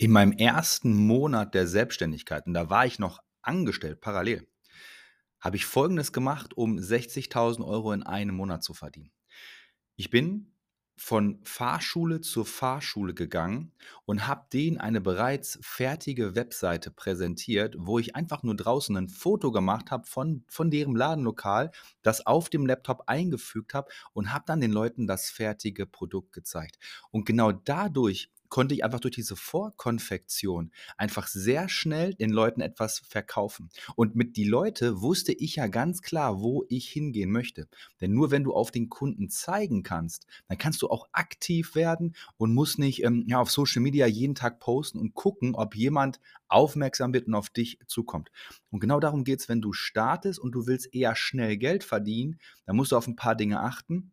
[0.00, 4.48] In meinem ersten Monat der Selbstständigkeit, und da war ich noch angestellt parallel,
[5.40, 9.12] habe ich Folgendes gemacht, um 60.000 Euro in einem Monat zu verdienen.
[9.96, 10.54] Ich bin
[10.96, 13.74] von Fahrschule zur Fahrschule gegangen
[14.06, 19.52] und habe denen eine bereits fertige Webseite präsentiert, wo ich einfach nur draußen ein Foto
[19.52, 24.62] gemacht habe von, von deren Ladenlokal, das auf dem Laptop eingefügt habe und habe dann
[24.62, 26.78] den Leuten das fertige Produkt gezeigt.
[27.10, 32.98] Und genau dadurch konnte ich einfach durch diese Vorkonfektion einfach sehr schnell den Leuten etwas
[32.98, 33.70] verkaufen.
[33.96, 37.68] Und mit die Leute wusste ich ja ganz klar, wo ich hingehen möchte.
[38.00, 42.14] Denn nur wenn du auf den Kunden zeigen kannst, dann kannst du auch aktiv werden
[42.36, 46.20] und musst nicht ähm, ja, auf Social Media jeden Tag posten und gucken, ob jemand
[46.48, 48.30] aufmerksam wird und auf dich zukommt.
[48.70, 52.38] Und genau darum geht es, wenn du startest und du willst eher schnell Geld verdienen,
[52.66, 54.12] dann musst du auf ein paar Dinge achten.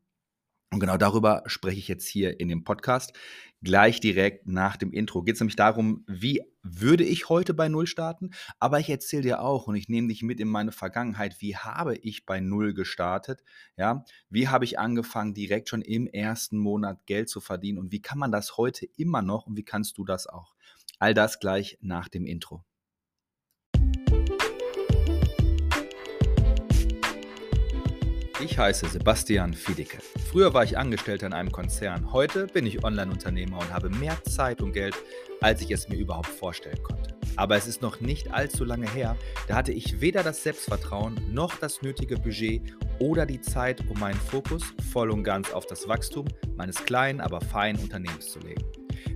[0.71, 3.13] Und genau darüber spreche ich jetzt hier in dem Podcast.
[3.63, 7.87] Gleich direkt nach dem Intro geht es nämlich darum, wie würde ich heute bei Null
[7.87, 8.31] starten?
[8.59, 11.37] Aber ich erzähle dir auch und ich nehme dich mit in meine Vergangenheit.
[11.39, 13.43] Wie habe ich bei Null gestartet?
[13.77, 17.79] Ja, wie habe ich angefangen, direkt schon im ersten Monat Geld zu verdienen?
[17.79, 20.53] Und wie kann man das heute immer noch und wie kannst du das auch?
[20.99, 22.63] All das gleich nach dem Intro.
[28.39, 29.97] Ich heiße Sebastian Fiedicke.
[30.29, 32.13] Früher war ich Angestellter in einem Konzern.
[32.13, 34.93] Heute bin ich Online-Unternehmer und habe mehr Zeit und Geld,
[35.41, 37.15] als ich es mir überhaupt vorstellen konnte.
[37.35, 41.55] Aber es ist noch nicht allzu lange her, da hatte ich weder das Selbstvertrauen noch
[41.55, 42.61] das nötige Budget
[42.99, 47.41] oder die Zeit, um meinen Fokus voll und ganz auf das Wachstum meines kleinen, aber
[47.41, 48.63] feinen Unternehmens zu legen.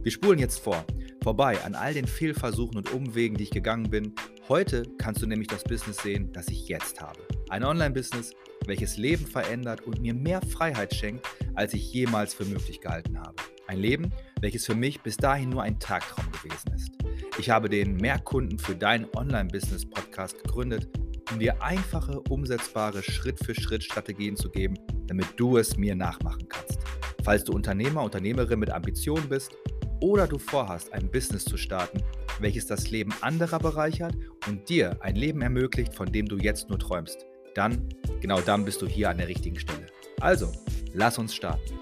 [0.01, 0.83] Wir spulen jetzt vor,
[1.21, 4.15] vorbei an all den Fehlversuchen und Umwegen, die ich gegangen bin.
[4.49, 7.19] Heute kannst du nämlich das Business sehen, das ich jetzt habe.
[7.49, 8.33] Ein Online-Business,
[8.65, 13.35] welches Leben verändert und mir mehr Freiheit schenkt, als ich jemals für möglich gehalten habe.
[13.67, 16.91] Ein Leben, welches für mich bis dahin nur ein Tagtraum gewesen ist.
[17.39, 20.89] Ich habe den Mehrkunden für dein Online-Business-Podcast gegründet,
[21.31, 24.75] um dir einfache, umsetzbare Schritt-für-Schritt-Strategien zu geben,
[25.07, 26.79] damit du es mir nachmachen kannst.
[27.23, 29.55] Falls du Unternehmer, Unternehmerin mit Ambitionen bist
[30.01, 32.01] oder du vorhast, ein Business zu starten,
[32.39, 34.15] welches das Leben anderer bereichert
[34.47, 37.89] und dir ein Leben ermöglicht, von dem du jetzt nur träumst, dann,
[38.21, 39.87] genau dann bist du hier an der richtigen Stelle.
[40.19, 40.51] Also,
[40.93, 41.79] lass uns starten.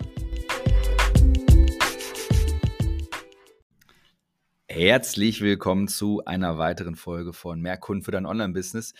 [4.67, 8.93] Herzlich willkommen zu einer weiteren Folge von Mehr Kunden für dein Online-Business.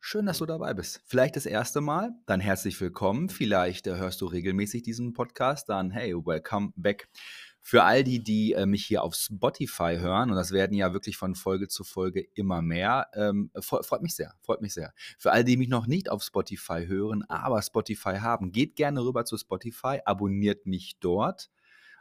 [0.00, 1.00] Schön, dass du dabei bist.
[1.06, 3.30] Vielleicht das erste Mal, dann herzlich willkommen.
[3.30, 7.08] Vielleicht äh, hörst du regelmäßig diesen Podcast, dann hey, welcome back.
[7.66, 11.16] Für all die, die äh, mich hier auf Spotify hören, und das werden ja wirklich
[11.16, 14.92] von Folge zu Folge immer mehr, ähm, freut mich sehr, freut mich sehr.
[15.18, 19.02] Für all die, die mich noch nicht auf Spotify hören, aber Spotify haben, geht gerne
[19.02, 21.48] rüber zu Spotify, abonniert mich dort.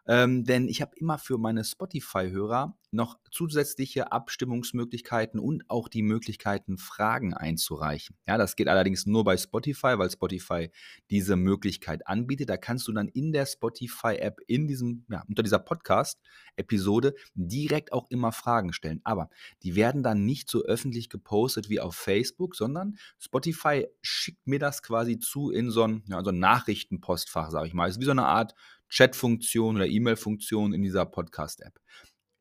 [0.08, 6.78] Ähm, denn ich habe immer für meine Spotify-Hörer noch zusätzliche Abstimmungsmöglichkeiten und auch die Möglichkeiten,
[6.78, 8.16] Fragen einzureichen.
[8.28, 10.69] Ja, das geht allerdings nur bei Spotify, weil Spotify
[11.09, 12.50] diese Möglichkeit anbietet.
[12.50, 18.09] Da kannst du dann in der Spotify-App, in diesem, ja, unter dieser Podcast-Episode direkt auch
[18.09, 19.02] immer Fragen stellen.
[19.03, 19.30] Aber
[19.63, 24.84] die werden dann nicht so öffentlich gepostet wie auf Facebook, sondern Spotify schickt mir das
[24.84, 27.90] quasi zu in so ein, ja, so ein Nachrichtenpostfach, sage ich mal.
[27.90, 28.53] Es ist wie so eine Art
[28.94, 31.80] Chat-Funktion oder E-Mail-Funktion in dieser Podcast-App.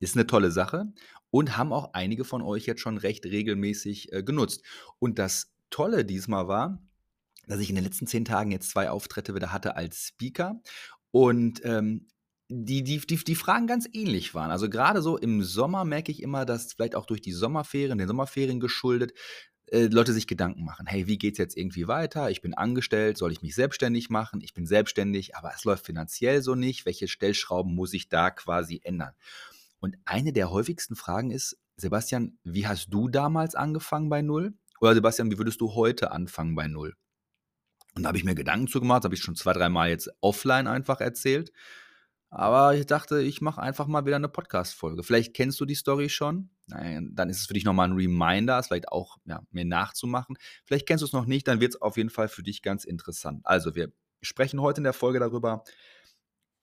[0.00, 0.92] Ist eine tolle Sache
[1.30, 4.62] und haben auch einige von euch jetzt schon recht regelmäßig äh, genutzt.
[4.98, 6.82] Und das Tolle diesmal war,
[7.46, 10.60] dass ich in den letzten zehn Tagen jetzt zwei Auftritte wieder hatte als Speaker
[11.10, 12.08] und ähm,
[12.48, 14.50] die, die, die, die Fragen ganz ähnlich waren.
[14.50, 18.08] Also gerade so im Sommer merke ich immer, dass vielleicht auch durch die Sommerferien, den
[18.08, 19.14] Sommerferien geschuldet,
[19.72, 20.86] äh, Leute sich Gedanken machen.
[20.86, 22.30] Hey, wie geht es jetzt irgendwie weiter?
[22.30, 24.42] Ich bin angestellt, soll ich mich selbstständig machen?
[24.42, 26.84] Ich bin selbstständig, aber es läuft finanziell so nicht.
[26.84, 29.14] Welche Stellschrauben muss ich da quasi ändern?
[29.80, 34.52] Und eine der häufigsten Fragen ist, Sebastian, wie hast du damals angefangen bei Null?
[34.80, 36.94] Oder Sebastian, wie würdest du heute anfangen bei Null?
[37.94, 40.66] Und da habe ich mir Gedanken zu gemacht, habe ich schon zwei, dreimal jetzt offline
[40.66, 41.50] einfach erzählt.
[42.34, 45.02] Aber ich dachte, ich mache einfach mal wieder eine Podcast-Folge.
[45.02, 46.48] Vielleicht kennst du die Story schon.
[46.66, 50.38] Dann ist es für dich nochmal ein Reminder, es vielleicht auch ja, mir nachzumachen.
[50.64, 52.86] Vielleicht kennst du es noch nicht, dann wird es auf jeden Fall für dich ganz
[52.86, 53.42] interessant.
[53.44, 53.92] Also, wir
[54.22, 55.62] sprechen heute in der Folge darüber,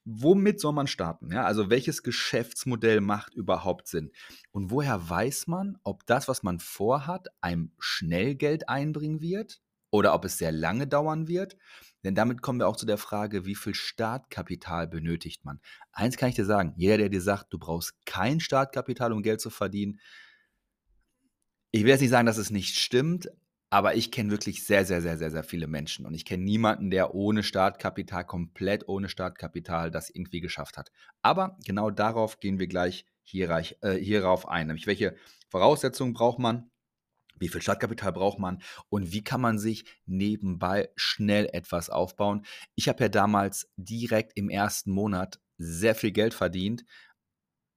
[0.06, 1.32] womit soll man starten?
[1.32, 4.12] Ja, also welches Geschäftsmodell macht überhaupt Sinn?
[4.50, 10.14] Und woher weiß man, ob das, was man vorhat, einem schnell Geld einbringen wird oder
[10.14, 11.58] ob es sehr lange dauern wird?
[12.04, 15.60] Denn damit kommen wir auch zu der Frage, wie viel Startkapital benötigt man?
[15.92, 19.42] Eins kann ich dir sagen, jeder, der dir sagt, du brauchst kein Startkapital, um Geld
[19.42, 20.00] zu verdienen,
[21.72, 23.30] ich will jetzt nicht sagen, dass es nicht stimmt,
[23.70, 26.06] aber ich kenne wirklich sehr, sehr, sehr, sehr, sehr viele Menschen.
[26.08, 30.92] Und ich kenne niemanden, der ohne Startkapital, komplett ohne Startkapital das irgendwie geschafft hat.
[31.22, 34.68] Aber genau darauf gehen wir gleich hierreich, äh, hierauf ein.
[34.68, 35.16] Nämlich welche
[35.50, 36.72] Voraussetzungen braucht man,
[37.40, 42.46] wie viel Startkapital braucht man und wie kann man sich nebenbei schnell etwas aufbauen.
[42.76, 46.86] Ich habe ja damals direkt im ersten Monat sehr viel Geld verdient.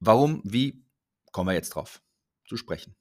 [0.00, 0.84] Warum, wie,
[1.32, 2.02] kommen wir jetzt drauf
[2.46, 2.94] zu sprechen.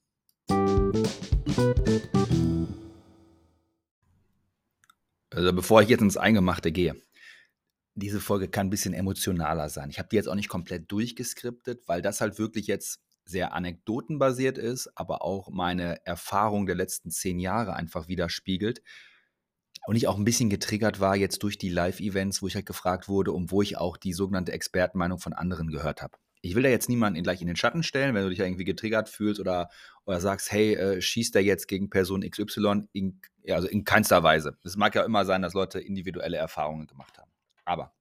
[5.29, 6.95] Also bevor ich jetzt ins Eingemachte gehe,
[7.95, 9.89] diese Folge kann ein bisschen emotionaler sein.
[9.89, 14.57] Ich habe die jetzt auch nicht komplett durchgeskriptet, weil das halt wirklich jetzt sehr anekdotenbasiert
[14.57, 18.81] ist, aber auch meine Erfahrung der letzten zehn Jahre einfach widerspiegelt.
[19.87, 23.07] Und ich auch ein bisschen getriggert war jetzt durch die Live-Events, wo ich halt gefragt
[23.07, 26.17] wurde und wo ich auch die sogenannte Expertenmeinung von anderen gehört habe.
[26.43, 29.09] Ich will da jetzt niemanden gleich in den Schatten stellen, wenn du dich irgendwie getriggert
[29.09, 29.69] fühlst oder,
[30.05, 32.87] oder sagst, hey, äh, schießt der jetzt gegen Person XY?
[32.93, 34.57] In, ja, also in keinster Weise.
[34.63, 37.31] Es mag ja immer sein, dass Leute individuelle Erfahrungen gemacht haben.
[37.65, 37.93] Aber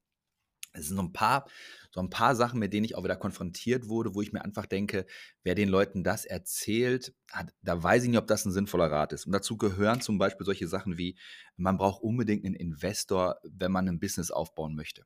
[0.73, 1.49] es sind so ein paar,
[1.91, 4.67] so ein paar Sachen, mit denen ich auch wieder konfrontiert wurde, wo ich mir einfach
[4.67, 5.07] denke,
[5.43, 9.13] wer den Leuten das erzählt, hat, da weiß ich nicht, ob das ein sinnvoller Rat
[9.13, 9.27] ist.
[9.27, 11.17] Und dazu gehören zum Beispiel solche Sachen wie,
[11.57, 15.05] man braucht unbedingt einen Investor, wenn man ein Business aufbauen möchte.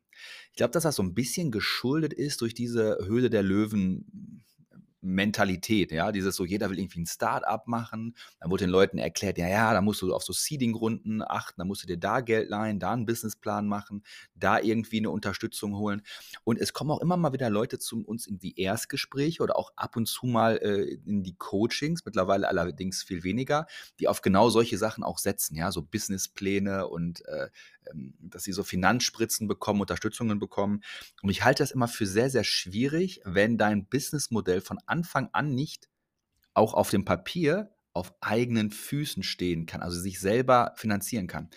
[0.50, 4.44] Ich glaube, dass das so ein bisschen geschuldet ist durch diese Höhle der Löwen
[5.04, 9.38] Mentalität, ja, dieses so, jeder will irgendwie ein Start-up machen, dann wurde den Leuten erklärt,
[9.38, 12.48] ja, ja, da musst du auf so Seeding-Runden achten, da musst du dir da Geld
[12.48, 14.02] leihen, da einen Businessplan machen,
[14.34, 16.02] da irgendwie eine Unterstützung holen.
[16.44, 19.72] Und es kommen auch immer mal wieder Leute zu uns in die Erstgespräche oder auch
[19.76, 23.66] ab und zu mal äh, in die Coachings, mittlerweile allerdings viel weniger,
[24.00, 27.48] die auf genau solche Sachen auch setzen, ja, so Businesspläne und äh,
[28.20, 30.82] dass sie so Finanzspritzen bekommen, Unterstützungen bekommen.
[31.22, 35.54] Und ich halte das immer für sehr, sehr schwierig, wenn dein Businessmodell von Anfang an
[35.54, 35.88] nicht
[36.54, 41.50] auch auf dem Papier auf eigenen Füßen stehen kann, also sich selber finanzieren kann.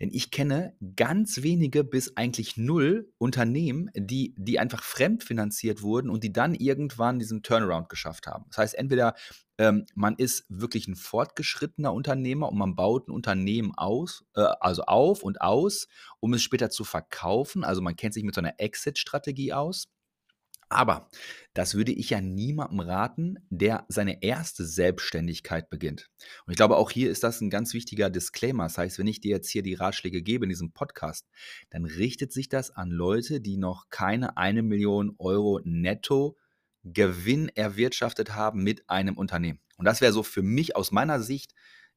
[0.00, 6.22] Denn ich kenne ganz wenige bis eigentlich null Unternehmen, die, die einfach fremdfinanziert wurden und
[6.22, 8.44] die dann irgendwann diesen Turnaround geschafft haben.
[8.48, 9.14] Das heißt, entweder
[9.58, 14.82] ähm, man ist wirklich ein fortgeschrittener Unternehmer und man baut ein Unternehmen aus, äh, also
[14.82, 15.88] auf und aus,
[16.20, 17.64] um es später zu verkaufen.
[17.64, 19.88] Also man kennt sich mit so einer Exit-Strategie aus.
[20.68, 21.08] Aber
[21.54, 26.10] das würde ich ja niemandem raten, der seine erste Selbstständigkeit beginnt.
[26.46, 28.64] Und ich glaube, auch hier ist das ein ganz wichtiger Disclaimer.
[28.64, 31.26] Das heißt, wenn ich dir jetzt hier die Ratschläge gebe in diesem Podcast,
[31.70, 36.36] dann richtet sich das an Leute, die noch keine eine Million Euro netto
[36.84, 39.60] Gewinn erwirtschaftet haben mit einem Unternehmen.
[39.78, 41.54] Und das wäre so für mich aus meiner Sicht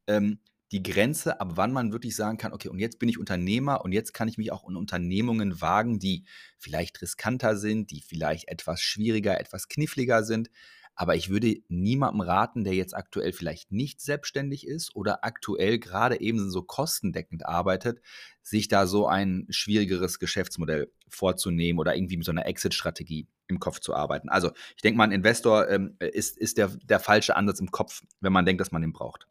[0.07, 0.39] ähm,
[0.71, 3.91] die Grenze, ab wann man wirklich sagen kann, okay, und jetzt bin ich Unternehmer und
[3.91, 6.23] jetzt kann ich mich auch in Unternehmungen wagen, die
[6.57, 10.49] vielleicht riskanter sind, die vielleicht etwas schwieriger, etwas kniffliger sind.
[10.95, 16.19] Aber ich würde niemandem raten, der jetzt aktuell vielleicht nicht selbstständig ist oder aktuell gerade
[16.19, 18.01] eben so kostendeckend arbeitet,
[18.41, 23.79] sich da so ein schwierigeres Geschäftsmodell vorzunehmen oder irgendwie mit so einer Exit-Strategie im Kopf
[23.79, 24.29] zu arbeiten.
[24.29, 28.03] Also ich denke mal, ein Investor ähm, ist, ist der, der falsche Ansatz im Kopf,
[28.19, 29.27] wenn man denkt, dass man den braucht.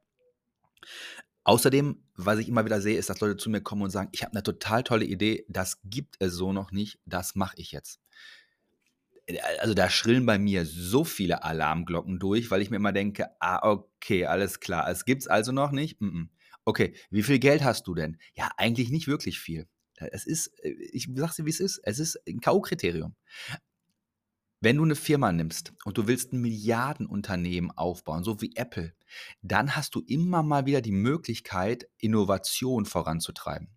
[1.44, 4.22] Außerdem, was ich immer wieder sehe, ist, dass Leute zu mir kommen und sagen, ich
[4.22, 8.00] habe eine total tolle Idee, das gibt es so noch nicht, das mache ich jetzt.
[9.26, 13.28] Äh, also da schrillen bei mir so viele Alarmglocken durch, weil ich mir immer denke,
[13.40, 16.00] ah, okay, alles klar, es gibt es also noch nicht.
[16.00, 16.28] Mm -mm.
[16.64, 18.18] Okay, wie viel Geld hast du denn?
[18.34, 19.66] Ja, eigentlich nicht wirklich viel.
[19.96, 23.14] Es ist, äh, ich sag's dir, wie es ist, es ist ein K.O.-Kriterium.
[24.62, 28.92] Wenn du eine Firma nimmst und du willst ein Milliardenunternehmen aufbauen, so wie Apple,
[29.40, 33.68] dann hast du immer mal wieder die Möglichkeit, Innovation voranzutreiben.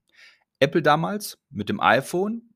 [0.60, 2.54] Apple damals mit dem iPhone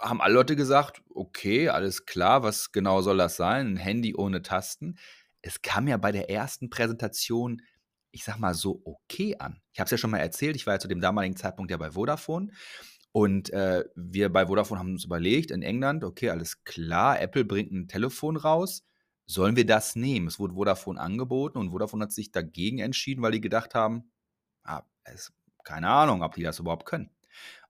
[0.00, 3.74] haben alle Leute gesagt, okay, alles klar, was genau soll das sein?
[3.74, 4.96] Ein Handy ohne Tasten.
[5.40, 7.60] Es kam ja bei der ersten Präsentation,
[8.12, 9.60] ich sag mal so, okay an.
[9.72, 11.76] Ich habe es ja schon mal erzählt, ich war ja zu dem damaligen Zeitpunkt ja
[11.76, 12.52] bei Vodafone
[13.12, 17.70] und äh, wir bei Vodafone haben uns überlegt, in England, okay, alles klar, Apple bringt
[17.70, 18.84] ein Telefon raus.
[19.26, 20.26] Sollen wir das nehmen?
[20.26, 24.10] Es wurde Vodafone angeboten und Vodafone hat sich dagegen entschieden, weil die gedacht haben,
[24.64, 25.32] ah, es,
[25.64, 27.10] keine Ahnung, ob die das überhaupt können.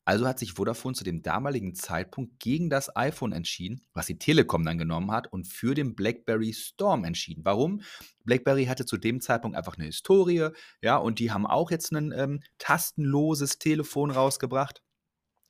[0.04, 4.64] Also hat sich Vodafone zu dem damaligen Zeitpunkt gegen das iPhone entschieden, was die Telekom
[4.64, 7.44] dann genommen hat, und für den BlackBerry Storm entschieden.
[7.44, 7.82] Warum?
[8.24, 10.48] BlackBerry hatte zu dem Zeitpunkt einfach eine Historie,
[10.80, 14.82] ja, und die haben auch jetzt ein ähm, tastenloses Telefon rausgebracht.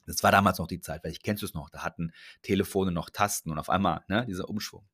[0.06, 2.92] Das war damals noch die Zeit, weil ich kennst du es noch, da hatten Telefone
[2.92, 4.86] noch Tasten und auf einmal ne, dieser Umschwung.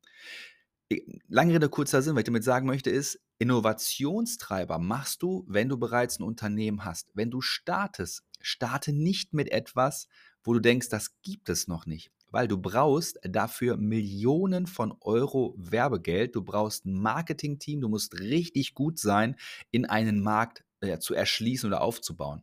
[1.28, 5.76] Lange Rede, kurzer Sinn, was ich damit sagen möchte, ist, Innovationstreiber machst du, wenn du
[5.76, 7.10] bereits ein Unternehmen hast.
[7.12, 10.08] Wenn du startest, starte nicht mit etwas,
[10.42, 12.10] wo du denkst, das gibt es noch nicht.
[12.30, 18.74] Weil du brauchst dafür Millionen von Euro Werbegeld, du brauchst ein Marketingteam, du musst richtig
[18.74, 19.36] gut sein,
[19.70, 22.42] in einen Markt äh, zu erschließen oder aufzubauen.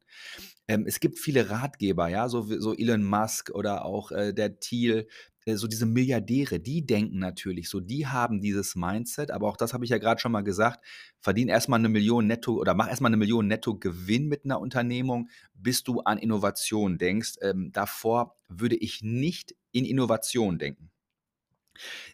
[0.67, 5.07] Ähm, es gibt viele Ratgeber, ja, so, so Elon Musk oder auch äh, der Thiel,
[5.45, 9.73] äh, so diese Milliardäre, die denken natürlich so, die haben dieses Mindset, aber auch das
[9.73, 10.83] habe ich ja gerade schon mal gesagt,
[11.19, 15.29] verdien erstmal eine Million netto oder mach erstmal eine Million netto Gewinn mit einer Unternehmung,
[15.53, 17.35] bis du an Innovation denkst.
[17.41, 20.91] Ähm, davor würde ich nicht in Innovation denken.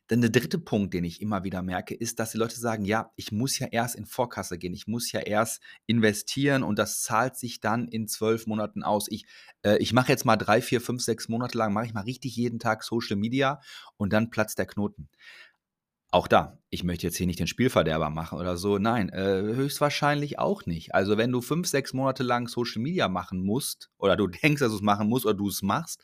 [0.10, 3.12] Denn der dritte Punkt, den ich immer wieder merke, ist, dass die Leute sagen, ja,
[3.15, 7.38] ich muss ja erst in Vorkasse gehen, ich muss ja erst investieren und das zahlt
[7.38, 9.08] sich dann in zwölf Monaten aus.
[9.10, 9.25] Ich,
[9.63, 12.36] äh, ich mache jetzt mal drei, vier, fünf, sechs Monate lang, mache ich mal richtig
[12.36, 13.62] jeden Tag Social Media
[13.98, 15.10] und dann platzt der Knoten.
[16.13, 18.77] Auch da, ich möchte jetzt hier nicht den Spielverderber machen oder so.
[18.77, 20.94] Nein, äh, höchstwahrscheinlich auch nicht.
[20.94, 24.72] Also wenn du fünf, sechs Monate lang Social Media machen musst oder du denkst, dass
[24.72, 26.03] du es machen musst oder du es machst,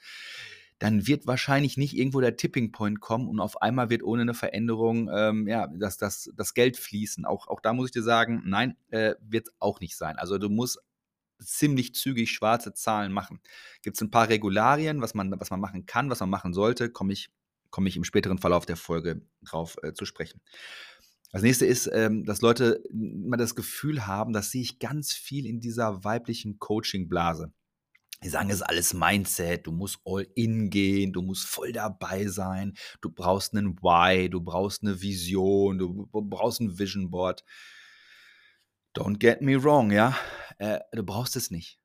[0.80, 4.34] dann wird wahrscheinlich nicht irgendwo der Tipping Point kommen und auf einmal wird ohne eine
[4.34, 7.26] Veränderung ähm, ja, das, das, das Geld fließen.
[7.26, 10.18] Auch, auch da muss ich dir sagen, nein, äh, wird auch nicht sein.
[10.18, 10.80] Also du musst
[11.40, 13.40] ziemlich zügig schwarze Zahlen machen.
[13.82, 16.90] Gibt es ein paar Regularien, was man, was man machen kann, was man machen sollte,
[16.90, 17.30] komme ich,
[17.70, 20.42] komm ich im späteren Verlauf der Folge drauf äh, zu sprechen.
[21.32, 25.46] Das nächste ist, ähm, dass Leute immer das Gefühl haben, das sehe ich ganz viel
[25.46, 27.52] in dieser weiblichen Coaching-Blase.
[28.24, 32.28] Die sagen, es ist alles Mindset, du musst all in gehen, du musst voll dabei
[32.28, 37.44] sein, du brauchst einen Why, du brauchst eine Vision, du brauchst ein Vision Board.
[38.96, 40.18] Don't get me wrong, ja,
[40.58, 41.80] äh, du brauchst es nicht.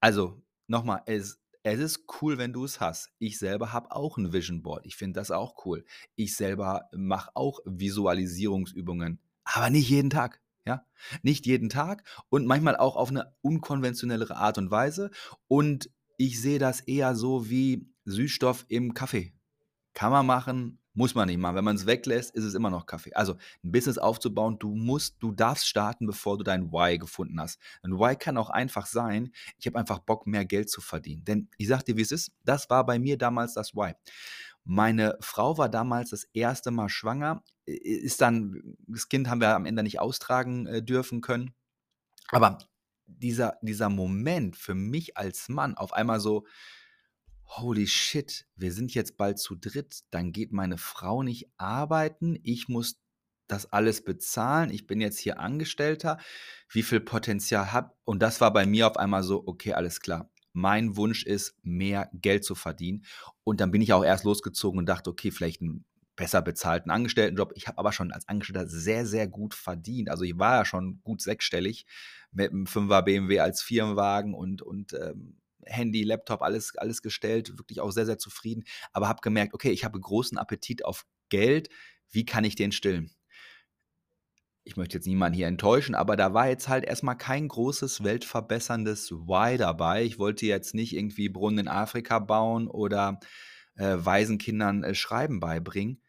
[0.00, 3.10] Also, nochmal, es, es ist cool, wenn du es hast.
[3.18, 4.84] Ich selber habe auch ein Vision Board.
[4.84, 5.84] Ich finde das auch cool.
[6.16, 10.40] Ich selber mache auch Visualisierungsübungen, aber nicht jeden Tag.
[10.66, 10.84] Ja,
[11.22, 15.10] nicht jeden Tag und manchmal auch auf eine unkonventionellere Art und Weise.
[15.46, 19.32] Und ich sehe das eher so wie Süßstoff im Kaffee.
[19.94, 21.54] Kann man machen, muss man nicht machen.
[21.54, 23.14] Wenn man es weglässt, ist es immer noch Kaffee.
[23.14, 27.60] Also ein Business aufzubauen, du musst, du darfst starten, bevor du dein Why gefunden hast.
[27.82, 31.24] Ein Why kann auch einfach sein, ich habe einfach Bock, mehr Geld zu verdienen.
[31.24, 33.92] Denn ich sag dir, wie es ist, das war bei mir damals das Why.
[34.64, 39.66] Meine Frau war damals das erste Mal schwanger, ist dann, das Kind haben wir am
[39.66, 41.54] Ende nicht austragen äh, dürfen können.
[42.30, 42.58] Aber
[43.06, 46.46] dieser, dieser Moment für mich als Mann auf einmal so,
[47.44, 52.68] holy shit, wir sind jetzt bald zu dritt, dann geht meine Frau nicht arbeiten, ich
[52.68, 53.00] muss
[53.46, 56.18] das alles bezahlen, ich bin jetzt hier Angestellter,
[56.68, 60.30] wie viel Potenzial habe und das war bei mir auf einmal so, okay, alles klar,
[60.52, 63.04] mein Wunsch ist, mehr Geld zu verdienen.
[63.44, 65.84] Und dann bin ich auch erst losgezogen und dachte, okay, vielleicht einen
[66.18, 67.52] besser bezahlten Angestelltenjob.
[67.54, 70.10] Ich habe aber schon als Angestellter sehr, sehr gut verdient.
[70.10, 71.86] Also ich war ja schon gut sechsstellig
[72.32, 77.80] mit einem 5er BMW als Firmenwagen und, und ähm, Handy, Laptop, alles, alles gestellt, wirklich
[77.80, 78.64] auch sehr, sehr zufrieden.
[78.92, 81.68] Aber habe gemerkt, okay, ich habe großen Appetit auf Geld.
[82.10, 83.14] Wie kann ich den stillen?
[84.64, 89.10] ich möchte jetzt niemanden hier enttäuschen, aber da war jetzt halt erstmal kein großes weltverbesserndes
[89.12, 90.04] Why dabei.
[90.04, 93.18] Ich wollte jetzt nicht irgendwie Brunnen in Afrika bauen oder
[93.76, 96.02] äh, Waisenkindern äh, Schreiben beibringen.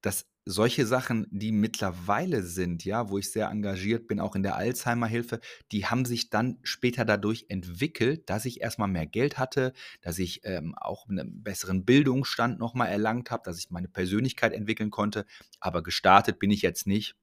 [0.00, 4.56] Dass solche Sachen, die mittlerweile sind, ja, wo ich sehr engagiert bin, auch in der
[4.56, 5.40] Alzheimer-Hilfe,
[5.72, 10.40] die haben sich dann später dadurch entwickelt, dass ich erstmal mehr Geld hatte, dass ich
[10.44, 15.26] ähm, auch einen besseren Bildungsstand nochmal erlangt habe, dass ich meine Persönlichkeit entwickeln konnte.
[15.60, 17.14] Aber gestartet bin ich jetzt nicht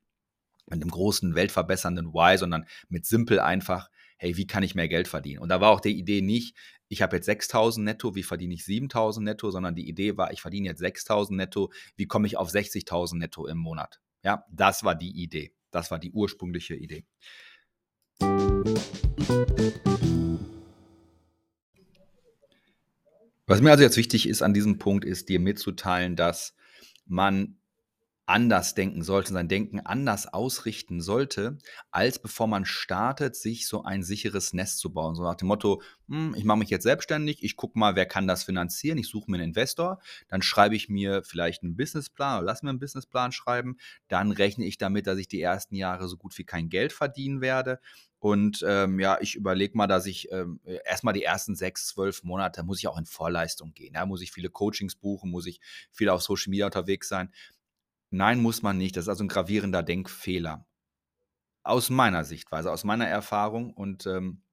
[0.68, 5.08] mit einem großen, weltverbessernden Why, sondern mit simpel einfach, hey, wie kann ich mehr Geld
[5.08, 5.42] verdienen?
[5.42, 6.56] Und da war auch die Idee nicht,
[6.88, 10.42] ich habe jetzt 6.000 netto, wie verdiene ich 7.000 netto, sondern die Idee war, ich
[10.42, 14.00] verdiene jetzt 6.000 netto, wie komme ich auf 60.000 netto im Monat?
[14.24, 15.54] Ja, das war die Idee.
[15.72, 17.06] Das war die ursprüngliche Idee.
[23.48, 26.56] Was mir also jetzt wichtig ist an diesem Punkt, ist dir mitzuteilen, dass
[27.06, 27.60] man
[28.26, 31.58] anders denken sollte, sein Denken anders ausrichten sollte,
[31.92, 35.16] als bevor man startet, sich so ein sicheres Nest zu bauen.
[35.16, 38.28] So nach dem Motto, hm, ich mache mich jetzt selbstständig, ich gucke mal, wer kann
[38.28, 42.46] das finanzieren, ich suche mir einen Investor, dann schreibe ich mir vielleicht einen Businessplan oder
[42.46, 43.78] lass mir einen Businessplan schreiben,
[44.08, 47.42] dann rechne ich damit, dass ich die ersten Jahre so gut wie kein Geld verdienen
[47.42, 47.80] werde.
[48.26, 52.64] Und ähm, ja, ich überlege mal, dass ich ähm, erstmal die ersten sechs, zwölf Monate
[52.64, 53.94] muss ich auch in Vorleistung gehen.
[53.94, 55.60] Ja, muss ich viele Coachings buchen, muss ich
[55.92, 57.32] viel auf Social Media unterwegs sein.
[58.10, 58.96] Nein, muss man nicht.
[58.98, 60.66] Das ist also ein gravierender Denkfehler.
[61.64, 63.74] Aus meiner Sichtweise, aus meiner Erfahrung.
[63.74, 64.44] Und ähm,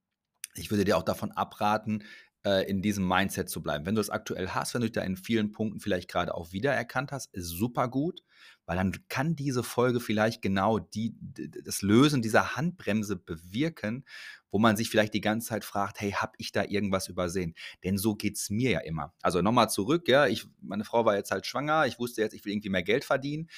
[0.54, 2.04] ich würde dir auch davon abraten,
[2.44, 3.86] äh, in diesem Mindset zu bleiben.
[3.86, 6.52] Wenn du es aktuell hast, wenn du dich da in vielen Punkten vielleicht gerade auch
[6.52, 8.22] wiedererkannt hast, ist super gut,
[8.66, 11.14] weil dann kann diese Folge vielleicht genau die,
[11.64, 14.04] das Lösen dieser Handbremse bewirken,
[14.50, 17.54] wo man sich vielleicht die ganze Zeit fragt, hey, habe ich da irgendwas übersehen?
[17.84, 19.14] Denn so geht es mir ja immer.
[19.22, 22.44] Also nochmal zurück, ja, ich, meine Frau war jetzt halt schwanger, ich wusste jetzt, ich
[22.44, 23.48] will irgendwie mehr Geld verdienen.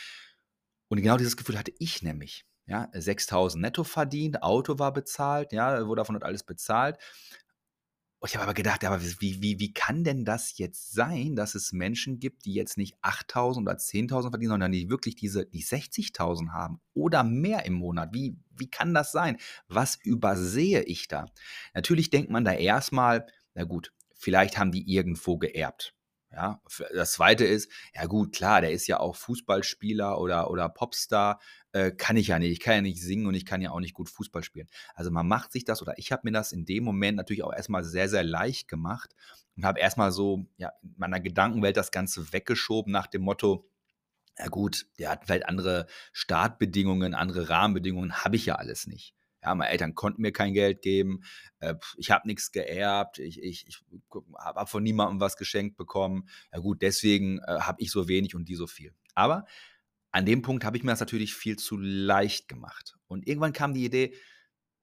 [0.88, 2.44] Und genau dieses Gefühl hatte ich nämlich.
[2.66, 6.96] Ja, 6000 netto verdient, Auto war bezahlt, ja, wurde davon alles bezahlt.
[8.24, 11.54] Und ich habe aber gedacht, aber wie, wie, wie kann denn das jetzt sein, dass
[11.54, 15.62] es Menschen gibt, die jetzt nicht 8.000 oder 10.000 verdienen, sondern die wirklich diese die
[15.62, 18.14] 60.000 haben oder mehr im Monat?
[18.14, 19.36] Wie, wie kann das sein?
[19.68, 21.26] Was übersehe ich da?
[21.74, 25.93] Natürlich denkt man da erstmal, na gut, vielleicht haben die irgendwo geerbt.
[26.36, 26.60] Ja,
[26.92, 31.92] das zweite ist, ja gut, klar, der ist ja auch Fußballspieler oder, oder Popstar, äh,
[31.92, 32.50] kann ich ja nicht.
[32.50, 34.66] Ich kann ja nicht singen und ich kann ja auch nicht gut Fußball spielen.
[34.96, 37.52] Also man macht sich das oder ich habe mir das in dem Moment natürlich auch
[37.52, 39.14] erstmal sehr, sehr leicht gemacht
[39.56, 43.68] und habe erstmal so ja, in meiner Gedankenwelt das Ganze weggeschoben nach dem Motto,
[44.36, 49.14] ja gut, der hat vielleicht andere Startbedingungen, andere Rahmenbedingungen, habe ich ja alles nicht.
[49.44, 51.20] Ja, meine Eltern konnten mir kein Geld geben.
[51.60, 53.18] Äh, ich habe nichts geerbt.
[53.18, 53.84] Ich, ich, ich
[54.38, 56.28] habe von niemandem was geschenkt bekommen.
[56.52, 58.94] Ja gut, deswegen äh, habe ich so wenig und die so viel.
[59.14, 59.44] Aber
[60.12, 62.96] an dem Punkt habe ich mir das natürlich viel zu leicht gemacht.
[63.06, 64.14] Und irgendwann kam die Idee,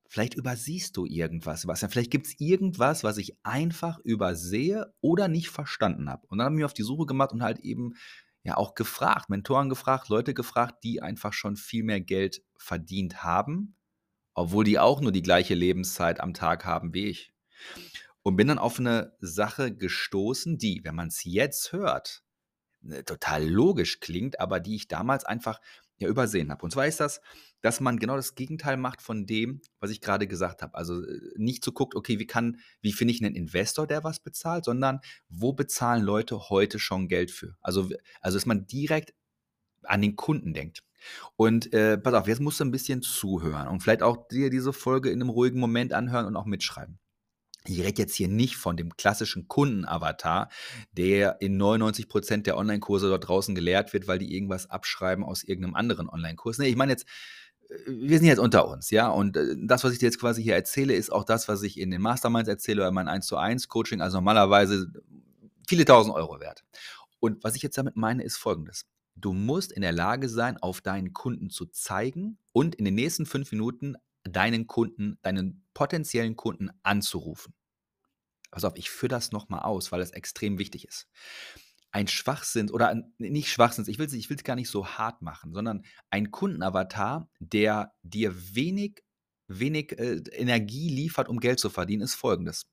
[0.08, 1.89] vielleicht übersiehst du irgendwas, Sebastian.
[1.89, 6.27] Vielleicht gibt es irgendwas, was ich einfach übersehe oder nicht verstanden habe.
[6.27, 7.94] Und dann habe ich mich auf die Suche gemacht und halt eben
[8.44, 13.75] ja auch gefragt, Mentoren gefragt, Leute gefragt, die einfach schon viel mehr Geld verdient haben
[14.34, 17.34] obwohl die auch nur die gleiche Lebenszeit am Tag haben wie ich.
[18.24, 22.24] Und bin dann auf eine Sache gestoßen, die, wenn man es jetzt hört,
[22.82, 25.60] ne, total logisch klingt, aber die ich damals einfach
[26.02, 26.64] ja übersehen habe.
[26.64, 27.22] Und zwar ist das,
[27.62, 30.76] dass man genau das Gegenteil macht von dem, was ich gerade gesagt habe.
[30.76, 34.20] Also äh, nicht so guckt, okay, wie kann, wie finde ich einen Investor, der was
[34.20, 37.56] bezahlt, sondern wo bezahlen Leute heute schon Geld für?
[37.62, 39.14] Also, also dass man direkt
[39.84, 40.84] an den Kunden denkt.
[41.36, 44.74] Und äh, pass auf, jetzt musst du ein bisschen zuhören und vielleicht auch dir diese
[44.74, 47.00] Folge in einem ruhigen Moment anhören und auch mitschreiben.
[47.65, 50.50] Ich rede jetzt hier nicht von dem klassischen Kundenavatar,
[50.93, 55.75] der in 99% der Online-Kurse dort draußen gelehrt wird, weil die irgendwas abschreiben aus irgendeinem
[55.75, 56.58] anderen Online-Kurs.
[56.58, 57.05] Nee, ich meine jetzt,
[57.70, 60.41] äh, wir sind jetzt unter uns, ja, und äh, das, was ich dir jetzt quasi
[60.41, 63.38] hier erzähle, ist auch das, was ich in den Masterminds erzähle oder mein 1 zu
[63.38, 64.88] 1 Coaching, also normalerweise
[65.67, 66.63] viele tausend Euro wert.
[67.20, 68.88] Und was ich jetzt damit meine, ist folgendes.
[69.15, 73.25] Du musst in der Lage sein, auf deinen Kunden zu zeigen und in den nächsten
[73.25, 77.53] fünf Minuten deinen Kunden, deinen potenziellen Kunden anzurufen.
[78.51, 81.07] Pass auf, ich führe das nochmal aus, weil das extrem wichtig ist.
[81.92, 85.83] Ein Schwachsinn oder nicht Schwachsinn, ich will es ich gar nicht so hart machen, sondern
[86.09, 89.03] ein Kundenavatar, der dir wenig
[89.59, 92.68] wenig äh, Energie liefert, um Geld zu verdienen, ist folgendes.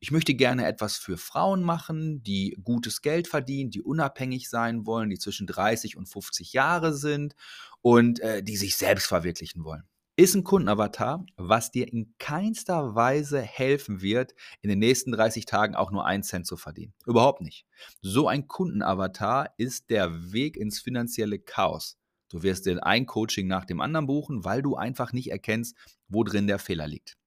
[0.00, 5.10] Ich möchte gerne etwas für Frauen machen, die gutes Geld verdienen, die unabhängig sein wollen,
[5.10, 7.34] die zwischen 30 und 50 Jahre sind
[7.80, 9.84] und äh, die sich selbst verwirklichen wollen.
[10.14, 15.74] Ist ein Kundenavatar, was dir in keinster Weise helfen wird, in den nächsten 30 Tagen
[15.74, 16.92] auch nur einen Cent zu verdienen.
[17.06, 17.64] Überhaupt nicht.
[18.02, 21.96] So ein Kundenavatar ist der Weg ins finanzielle Chaos.
[22.32, 25.76] Du wirst dir ein Coaching nach dem anderen buchen, weil du einfach nicht erkennst,
[26.08, 27.18] wo drin der Fehler liegt.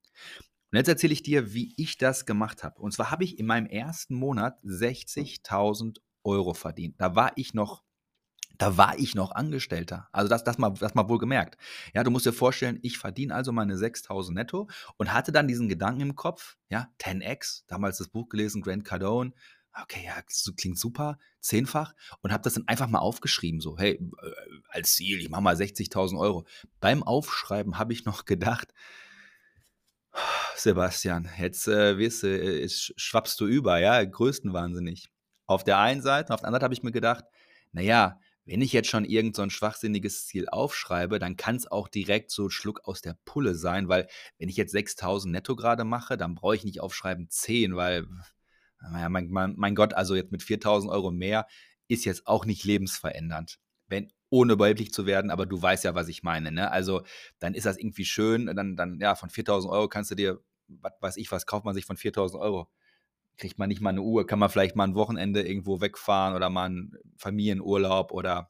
[0.71, 2.81] Und jetzt erzähle ich dir, wie ich das gemacht habe.
[2.81, 6.95] Und zwar habe ich in meinem ersten Monat 60.000 Euro verdient.
[6.99, 7.83] Da war ich noch
[8.57, 10.07] da war ich noch Angestellter.
[10.13, 11.57] Also das, das, mal, das mal wohl gemerkt.
[11.93, 15.67] Ja, du musst dir vorstellen, ich verdiene also meine 6.000 netto und hatte dann diesen
[15.67, 19.33] Gedanken im Kopf, ja, 10x, damals das Buch gelesen, Grant Cardone,
[19.81, 20.21] okay, ja,
[20.55, 24.31] klingt super, zehnfach und habe das dann einfach mal aufgeschrieben, so, hey, äh,
[24.69, 26.45] als Ziel, ich mache mal 60.000 Euro.
[26.79, 28.73] Beim Aufschreiben habe ich noch gedacht,
[30.55, 35.09] Sebastian, jetzt äh, wirst du, äh, jetzt schwappst du über, ja, größtenwahnsinnig.
[35.47, 37.25] Auf der einen Seite, auf der anderen habe ich mir gedacht,
[37.71, 41.87] naja, wenn ich jetzt schon irgend so ein schwachsinniges Ziel aufschreibe, dann kann es auch
[41.87, 44.07] direkt so ein Schluck aus der Pulle sein, weil
[44.37, 48.07] wenn ich jetzt 6000 netto gerade mache, dann brauche ich nicht aufschreiben 10, weil
[48.81, 51.47] naja, mein, mein, mein Gott, also jetzt mit 4000 Euro mehr
[51.87, 53.59] ist jetzt auch nicht lebensverändernd.
[53.87, 56.51] Wenn, ohne überheblich zu werden, aber du weißt ja, was ich meine.
[56.51, 56.71] Ne?
[56.71, 57.03] Also
[57.39, 60.93] dann ist das irgendwie schön, dann, dann ja, von 4000 Euro kannst du dir, was
[60.99, 62.69] weiß ich, was kauft man sich von 4000 Euro?
[63.37, 66.49] Kriegt man nicht mal eine Uhr, kann man vielleicht mal ein Wochenende irgendwo wegfahren oder
[66.49, 68.49] mal einen Familienurlaub oder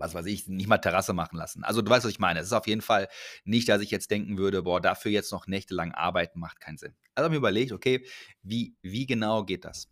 [0.00, 1.62] was weiß ich, nicht mal Terrasse machen lassen.
[1.62, 2.40] Also du weißt, was ich meine.
[2.40, 3.08] Es ist auf jeden Fall
[3.44, 6.94] nicht, dass ich jetzt denken würde, boah, dafür jetzt noch nächtelang arbeiten macht keinen Sinn.
[7.14, 8.04] Also habe ich mir überlegt, okay,
[8.42, 9.90] wie, wie genau geht das?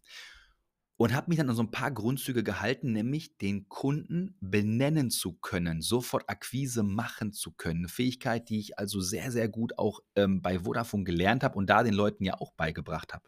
[0.99, 5.33] Und habe mich dann an so ein paar Grundzüge gehalten, nämlich den Kunden benennen zu
[5.33, 7.81] können, sofort Akquise machen zu können.
[7.81, 11.71] Eine Fähigkeit, die ich also sehr, sehr gut auch ähm, bei Vodafone gelernt habe und
[11.71, 13.25] da den Leuten ja auch beigebracht habe.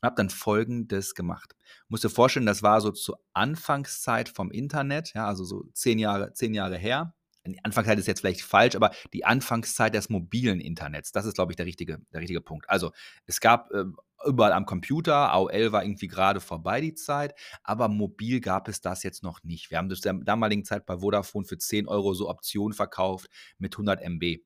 [0.00, 1.54] Und habe dann Folgendes gemacht.
[1.88, 6.32] Musst dir vorstellen, das war so zur Anfangszeit vom Internet, ja, also so zehn Jahre,
[6.32, 7.14] zehn Jahre her.
[7.46, 11.52] Die Anfangszeit ist jetzt vielleicht falsch, aber die Anfangszeit des mobilen Internets, das ist, glaube
[11.52, 12.68] ich, der richtige, der richtige Punkt.
[12.68, 12.92] Also
[13.26, 13.84] es gab äh,
[14.26, 15.32] überall am Computer.
[15.32, 19.70] AOL war irgendwie gerade vorbei die Zeit, aber mobil gab es das jetzt noch nicht.
[19.70, 23.74] Wir haben das der damaligen Zeit bei Vodafone für 10 Euro so Optionen verkauft mit
[23.74, 24.38] 100 MB.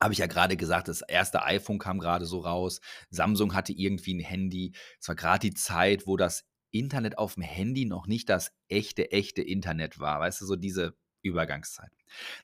[0.00, 2.80] habe ich ja gerade gesagt, das erste iPhone kam gerade so raus.
[3.10, 4.72] Samsung hatte irgendwie ein Handy.
[5.00, 9.12] Es war gerade die Zeit, wo das Internet auf dem Handy noch nicht das echte,
[9.12, 10.20] echte Internet war.
[10.20, 11.90] Weißt du, so diese Übergangszeit.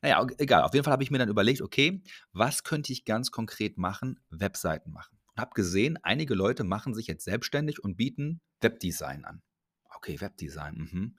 [0.03, 0.63] Naja, egal.
[0.63, 4.21] Auf jeden Fall habe ich mir dann überlegt, okay, was könnte ich ganz konkret machen?
[4.31, 5.19] Webseiten machen.
[5.35, 9.43] Und habe gesehen, einige Leute machen sich jetzt selbstständig und bieten Webdesign an.
[9.97, 10.75] Okay, Webdesign.
[10.75, 11.17] Mhm.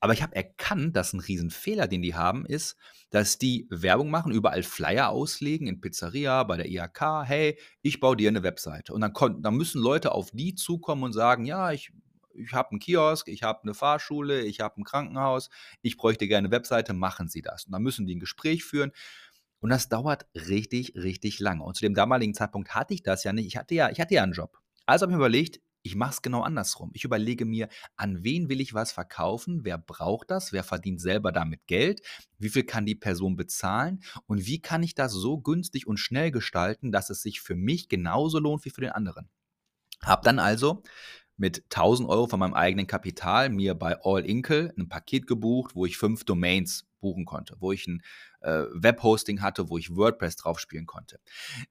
[0.00, 2.76] Aber ich habe erkannt, dass ein Riesenfehler, den die haben, ist,
[3.10, 8.16] dass die Werbung machen, überall Flyer auslegen, in Pizzeria, bei der IHK, hey, ich baue
[8.16, 8.92] dir eine Webseite.
[8.92, 11.92] Und dann, dann müssen Leute auf die zukommen und sagen, ja, ich,
[12.38, 15.50] ich habe einen Kiosk, ich habe eine Fahrschule, ich habe ein Krankenhaus,
[15.82, 17.64] ich bräuchte gerne eine Webseite, machen Sie das.
[17.66, 18.92] Und dann müssen die ein Gespräch führen.
[19.60, 21.64] Und das dauert richtig, richtig lange.
[21.64, 23.46] Und zu dem damaligen Zeitpunkt hatte ich das ja nicht.
[23.46, 24.58] Ich hatte ja, ich hatte ja einen Job.
[24.86, 26.90] Also habe ich mir überlegt, ich mache es genau andersrum.
[26.92, 29.64] Ich überlege mir, an wen will ich was verkaufen?
[29.64, 30.52] Wer braucht das?
[30.52, 32.02] Wer verdient selber damit Geld?
[32.38, 34.00] Wie viel kann die Person bezahlen?
[34.26, 37.88] Und wie kann ich das so günstig und schnell gestalten, dass es sich für mich
[37.88, 39.28] genauso lohnt wie für den anderen?
[40.02, 40.82] Hab dann also
[41.38, 45.86] mit 1000 Euro von meinem eigenen Kapital mir bei All Inkle ein Paket gebucht, wo
[45.86, 48.02] ich fünf Domains buchen konnte, wo ich ein
[48.40, 51.20] äh, Webhosting hatte, wo ich WordPress drauf spielen konnte.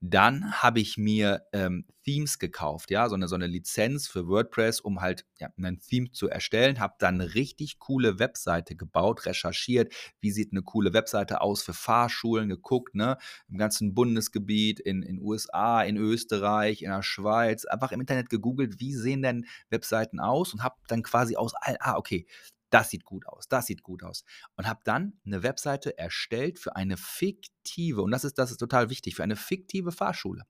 [0.01, 4.79] Dann habe ich mir ähm, Themes gekauft, ja, so eine, so eine Lizenz für WordPress,
[4.79, 9.93] um halt ja, ein Theme zu erstellen, habe dann eine richtig coole Webseite gebaut, recherchiert,
[10.21, 13.17] wie sieht eine coole Webseite aus für Fahrschulen, geguckt, ne,
[13.49, 18.79] im ganzen Bundesgebiet, in den USA, in Österreich, in der Schweiz, einfach im Internet gegoogelt,
[18.79, 22.25] wie sehen denn Webseiten aus und habe dann quasi aus all, ah, okay,
[22.69, 24.23] das sieht gut aus, das sieht gut aus.
[24.55, 28.89] Und habe dann eine Webseite erstellt für eine fiktive, und das ist, das ist total
[28.89, 30.43] wichtig, für eine fiktive Fahrschule.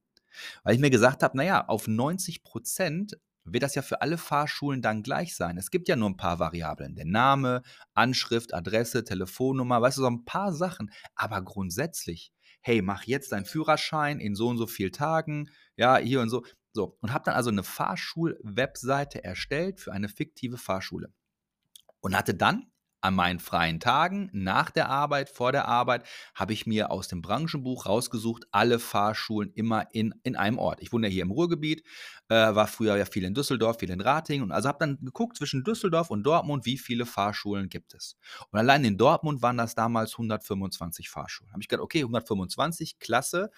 [0.63, 4.82] Weil ich mir gesagt habe, naja, auf 90 Prozent wird das ja für alle Fahrschulen
[4.82, 5.58] dann gleich sein.
[5.58, 6.95] Es gibt ja nur ein paar Variablen.
[6.95, 7.62] Der Name,
[7.93, 10.91] Anschrift, Adresse, Telefonnummer, weißt du, so ein paar Sachen.
[11.15, 16.21] Aber grundsätzlich, hey, mach jetzt deinen Führerschein in so und so vielen Tagen, ja, hier
[16.21, 16.43] und so.
[16.73, 21.12] So, und habe dann also eine Fahrschul-Webseite erstellt für eine fiktive Fahrschule
[22.07, 26.65] und hatte dann an meinen freien Tagen, nach der Arbeit, vor der Arbeit, habe ich
[26.65, 30.81] mir aus dem Branchenbuch rausgesucht, alle Fahrschulen immer in, in einem Ort.
[30.81, 31.83] Ich wohne ja hier im Ruhrgebiet,
[32.29, 35.35] äh, war früher ja viel in Düsseldorf, viel in Ratingen und also habe dann geguckt
[35.35, 38.15] zwischen Düsseldorf und Dortmund, wie viele Fahrschulen gibt es.
[38.51, 41.51] Und allein in Dortmund waren das damals 125 Fahrschulen.
[41.51, 43.51] Habe ich gedacht, okay, 125, klasse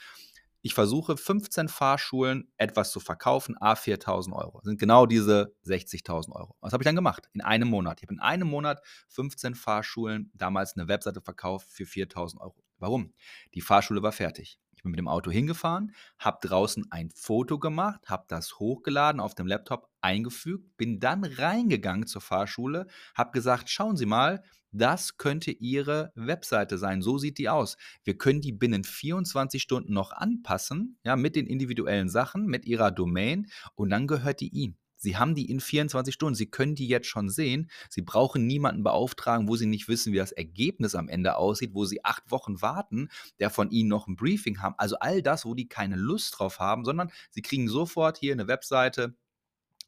[0.61, 4.59] ich versuche 15 Fahrschulen etwas zu verkaufen, a 4.000 Euro.
[4.59, 6.55] Das sind genau diese 60.000 Euro.
[6.59, 7.29] Was habe ich dann gemacht?
[7.33, 7.99] In einem Monat.
[7.99, 12.55] Ich habe in einem Monat 15 Fahrschulen damals eine Webseite verkauft für 4.000 Euro.
[12.77, 13.13] Warum?
[13.53, 14.59] Die Fahrschule war fertig.
[14.79, 19.35] Ich bin mit dem Auto hingefahren, habe draußen ein Foto gemacht, habe das hochgeladen auf
[19.35, 25.51] dem Laptop, eingefügt, bin dann reingegangen zur Fahrschule, habe gesagt, schauen Sie mal, das könnte
[25.51, 27.01] Ihre Webseite sein.
[27.01, 27.75] So sieht die aus.
[28.05, 32.91] Wir können die binnen 24 Stunden noch anpassen, ja, mit den individuellen Sachen, mit Ihrer
[32.91, 34.77] Domain und dann gehört die Ihnen.
[34.99, 36.35] Sie haben die in 24 Stunden.
[36.35, 37.71] Sie können die jetzt schon sehen.
[37.89, 41.85] Sie brauchen niemanden beauftragen, wo Sie nicht wissen, wie das Ergebnis am Ende aussieht, wo
[41.85, 43.09] Sie acht Wochen warten,
[43.39, 44.75] der von Ihnen noch ein Briefing haben.
[44.77, 48.47] Also all das, wo die keine Lust drauf haben, sondern Sie kriegen sofort hier eine
[48.47, 49.15] Webseite.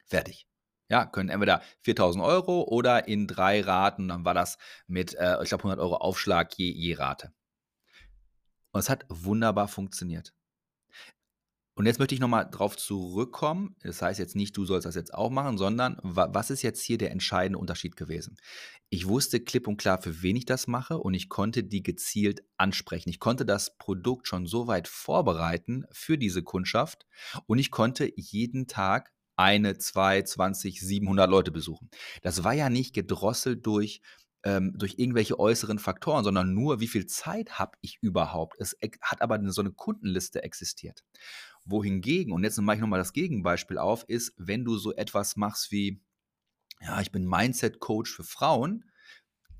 [0.06, 0.48] Fertig.
[0.90, 5.50] Ja, können entweder 4000 Euro oder in drei Raten, dann war das mit, äh, ich
[5.50, 7.34] glaube, 100 Euro Aufschlag je, je Rate.
[8.72, 10.34] Und es hat wunderbar funktioniert.
[11.82, 13.76] Und jetzt möchte ich nochmal drauf zurückkommen.
[13.82, 17.00] Das heißt jetzt nicht, du sollst das jetzt auch machen, sondern was ist jetzt hier
[17.00, 18.38] der entscheidende Unterschied gewesen?
[18.92, 22.44] Ich wusste klipp und klar, für wen ich das mache und ich konnte die gezielt
[22.56, 23.10] ansprechen.
[23.10, 27.08] Ich konnte das Produkt schon so weit vorbereiten für diese Kundschaft
[27.48, 31.90] und ich konnte jeden Tag eine, zwei, 20, 700 Leute besuchen.
[32.22, 34.04] Das war ja nicht gedrosselt durch
[34.44, 38.56] ähm, durch irgendwelche äußeren Faktoren, sondern nur, wie viel Zeit habe ich überhaupt.
[38.60, 41.04] Es hat aber so eine Kundenliste existiert
[41.66, 45.72] wohingegen, und jetzt mache ich nochmal das Gegenbeispiel auf, ist, wenn du so etwas machst
[45.72, 46.02] wie,
[46.82, 48.86] ja, ich bin Mindset-Coach für Frauen,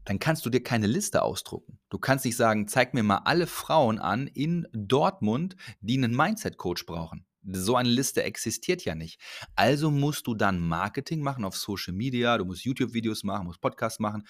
[0.04, 1.80] dann kannst du dir keine Liste ausdrucken.
[1.90, 6.88] Du kannst nicht sagen, zeig mir mal alle Frauen an in Dortmund, die einen Mindset-Coach
[6.88, 7.28] brauchen.
[7.44, 9.22] So eine Liste existiert ja nicht.
[9.56, 14.00] Also musst du dann Marketing machen auf Social Media, du musst YouTube-Videos machen, musst Podcasts
[14.00, 14.24] machen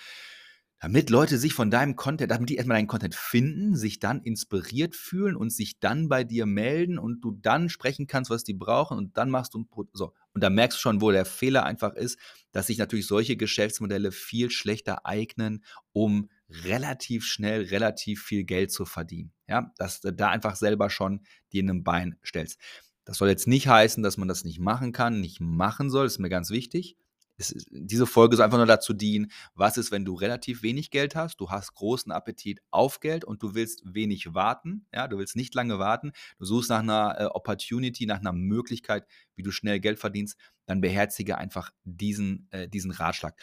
[0.82, 4.96] damit Leute sich von deinem Content, damit die erstmal deinen Content finden, sich dann inspiriert
[4.96, 8.98] fühlen und sich dann bei dir melden und du dann sprechen kannst, was die brauchen
[8.98, 10.14] und dann machst du ein Pro so.
[10.34, 12.18] Und da merkst du schon, wo der Fehler einfach ist,
[12.52, 15.64] dass sich natürlich solche Geschäftsmodelle viel schlechter eignen,
[15.94, 19.32] um relativ schnell relativ viel Geld zu verdienen.
[19.48, 21.22] Ja, dass du da einfach selber schon
[21.54, 22.60] dir in einem Bein stellst.
[23.06, 26.18] Das soll jetzt nicht heißen, dass man das nicht machen kann, nicht machen soll, ist
[26.18, 26.98] mir ganz wichtig.
[27.38, 31.16] Es, diese Folge soll einfach nur dazu dienen, was ist, wenn du relativ wenig Geld
[31.16, 35.36] hast, du hast großen Appetit auf Geld und du willst wenig warten, ja, du willst
[35.36, 39.80] nicht lange warten, du suchst nach einer äh, Opportunity, nach einer Möglichkeit, wie du schnell
[39.80, 43.36] Geld verdienst, dann beherzige einfach diesen, äh, diesen Ratschlag.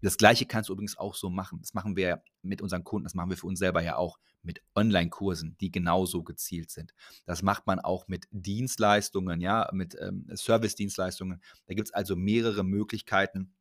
[0.00, 1.60] Das gleiche kannst du übrigens auch so machen.
[1.60, 4.60] Das machen wir mit unseren Kunden, das machen wir für uns selber ja auch mit
[4.74, 6.92] Online-Kursen, die genauso gezielt sind.
[7.24, 11.40] Das macht man auch mit Dienstleistungen, ja, mit ähm, Service-Dienstleistungen.
[11.66, 13.54] Da gibt es also mehrere Möglichkeiten,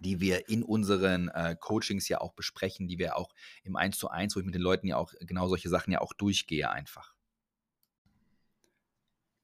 [0.00, 4.08] die wir in unseren äh, Coachings ja auch besprechen, die wir auch im 1 zu
[4.08, 7.13] 1, wo ich mit den Leuten ja auch genau solche Sachen ja auch durchgehe einfach.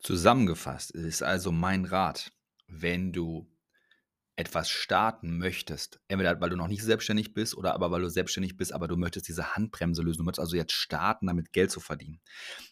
[0.00, 2.32] Zusammengefasst ist also mein Rat,
[2.66, 3.50] wenn du
[4.36, 8.56] etwas starten möchtest, entweder weil du noch nicht selbstständig bist oder aber weil du selbstständig
[8.56, 11.80] bist, aber du möchtest diese Handbremse lösen, du möchtest also jetzt starten, damit Geld zu
[11.80, 12.20] verdienen,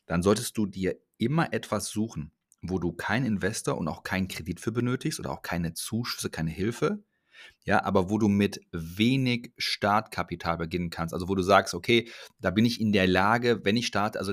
[0.07, 4.61] dann solltest du dir immer etwas suchen, wo du keinen Investor und auch keinen Kredit
[4.61, 7.03] für benötigst oder auch keine Zuschüsse, keine Hilfe,
[7.65, 12.09] ja, aber wo du mit wenig Startkapital beginnen kannst, also wo du sagst, okay,
[12.41, 14.33] da bin ich in der Lage, wenn ich starte, also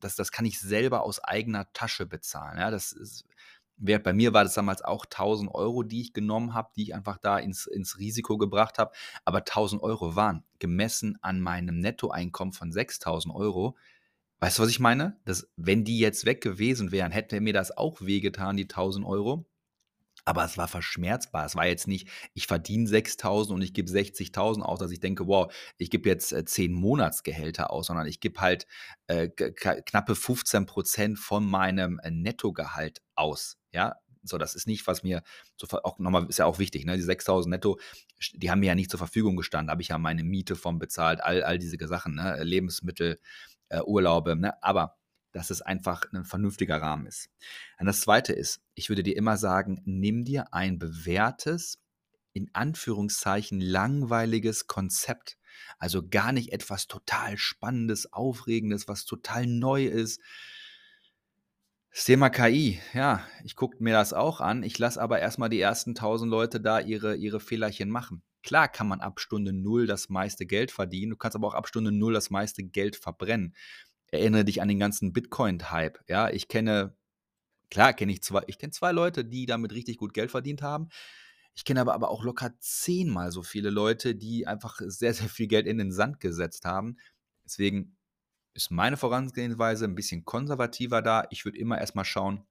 [0.00, 3.24] das, das kann ich selber aus eigener Tasche bezahlen, ja, das ist,
[3.78, 6.94] Wert bei mir war das damals auch 1000 Euro, die ich genommen habe, die ich
[6.94, 8.92] einfach da ins, ins Risiko gebracht habe.
[9.24, 13.76] Aber 1000 Euro waren gemessen an meinem Nettoeinkommen von 6000 Euro.
[14.40, 15.18] Weißt du, was ich meine?
[15.24, 19.46] Das, wenn die jetzt weg gewesen wären, hätte mir das auch wehgetan, die 1000 Euro.
[20.26, 21.46] Aber es war verschmerzbar.
[21.46, 25.28] Es war jetzt nicht, ich verdiene 6.000 und ich gebe 60.000 aus, dass ich denke,
[25.28, 28.66] wow, ich gebe jetzt äh, 10 Monatsgehälter aus, sondern ich gebe halt
[29.06, 33.56] äh, knappe 15 Prozent von meinem äh, Nettogehalt aus.
[33.72, 35.22] Ja, so, das ist nicht, was mir
[35.56, 36.96] zu, auch nochmal ist ja auch wichtig, ne?
[36.96, 37.78] Die 6000 netto,
[38.34, 39.70] die haben mir ja nicht zur Verfügung gestanden.
[39.70, 42.42] Habe ich ja meine Miete von bezahlt, all, all diese Sachen, ne?
[42.42, 43.20] Lebensmittel,
[43.68, 44.60] äh, Urlaube, ne?
[44.62, 44.96] Aber
[45.36, 47.28] dass es einfach ein vernünftiger Rahmen ist.
[47.78, 51.78] Und das zweite ist, ich würde dir immer sagen, nimm dir ein bewährtes,
[52.32, 55.36] in Anführungszeichen langweiliges Konzept.
[55.78, 60.22] Also gar nicht etwas total Spannendes, Aufregendes, was total neu ist.
[61.90, 64.62] Das Thema KI, ja, ich gucke mir das auch an.
[64.62, 68.22] Ich lasse aber erstmal die ersten tausend Leute da ihre, ihre Fehlerchen machen.
[68.42, 71.68] Klar kann man ab Stunde Null das meiste Geld verdienen, du kannst aber auch ab
[71.68, 73.54] Stunde Null das meiste Geld verbrennen
[74.10, 75.98] erinnere dich an den ganzen Bitcoin-Hype.
[76.08, 76.96] Ja, ich kenne,
[77.70, 80.88] klar kenne ich zwei, ich kenne zwei Leute, die damit richtig gut Geld verdient haben.
[81.54, 85.46] Ich kenne aber, aber auch locker zehnmal so viele Leute, die einfach sehr, sehr viel
[85.46, 86.96] Geld in den Sand gesetzt haben.
[87.44, 87.96] Deswegen
[88.52, 91.24] ist meine Vorangehensweise ein bisschen konservativer da.
[91.30, 92.46] Ich würde immer erstmal schauen,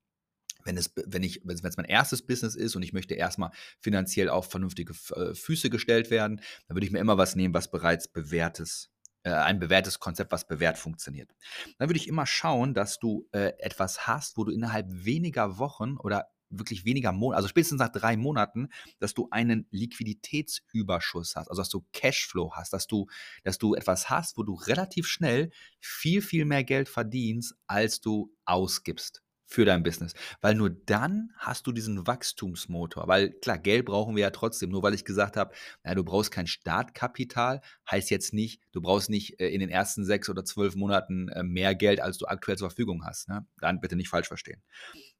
[0.63, 4.29] wenn es, wenn ich, wenn es mein erstes Business ist und ich möchte erstmal finanziell
[4.29, 8.07] auf vernünftige äh, Füße gestellt werden, dann würde ich mir immer was nehmen, was bereits
[8.07, 8.89] bewährtes
[9.25, 11.35] äh, ein bewährtes Konzept, was bewährt funktioniert.
[11.79, 15.97] Dann würde ich immer schauen, dass du äh, etwas hast, wo du innerhalb weniger Wochen
[15.97, 21.61] oder wirklich weniger Monate, also spätestens nach drei Monaten, dass du einen Liquiditätsüberschuss hast, also
[21.61, 23.07] dass du Cashflow hast, dass du,
[23.43, 28.31] dass du etwas hast, wo du relativ schnell viel, viel mehr Geld verdienst, als du
[28.45, 30.13] ausgibst für dein Business.
[30.41, 33.07] Weil nur dann hast du diesen Wachstumsmotor.
[33.07, 34.69] Weil klar, Geld brauchen wir ja trotzdem.
[34.69, 35.53] Nur weil ich gesagt habe,
[35.83, 40.29] du brauchst kein Startkapital, heißt jetzt nicht, du brauchst nicht äh, in den ersten sechs
[40.29, 43.29] oder zwölf Monaten äh, mehr Geld, als du aktuell zur Verfügung hast.
[43.29, 43.45] Ne?
[43.59, 44.61] Dann bitte nicht falsch verstehen.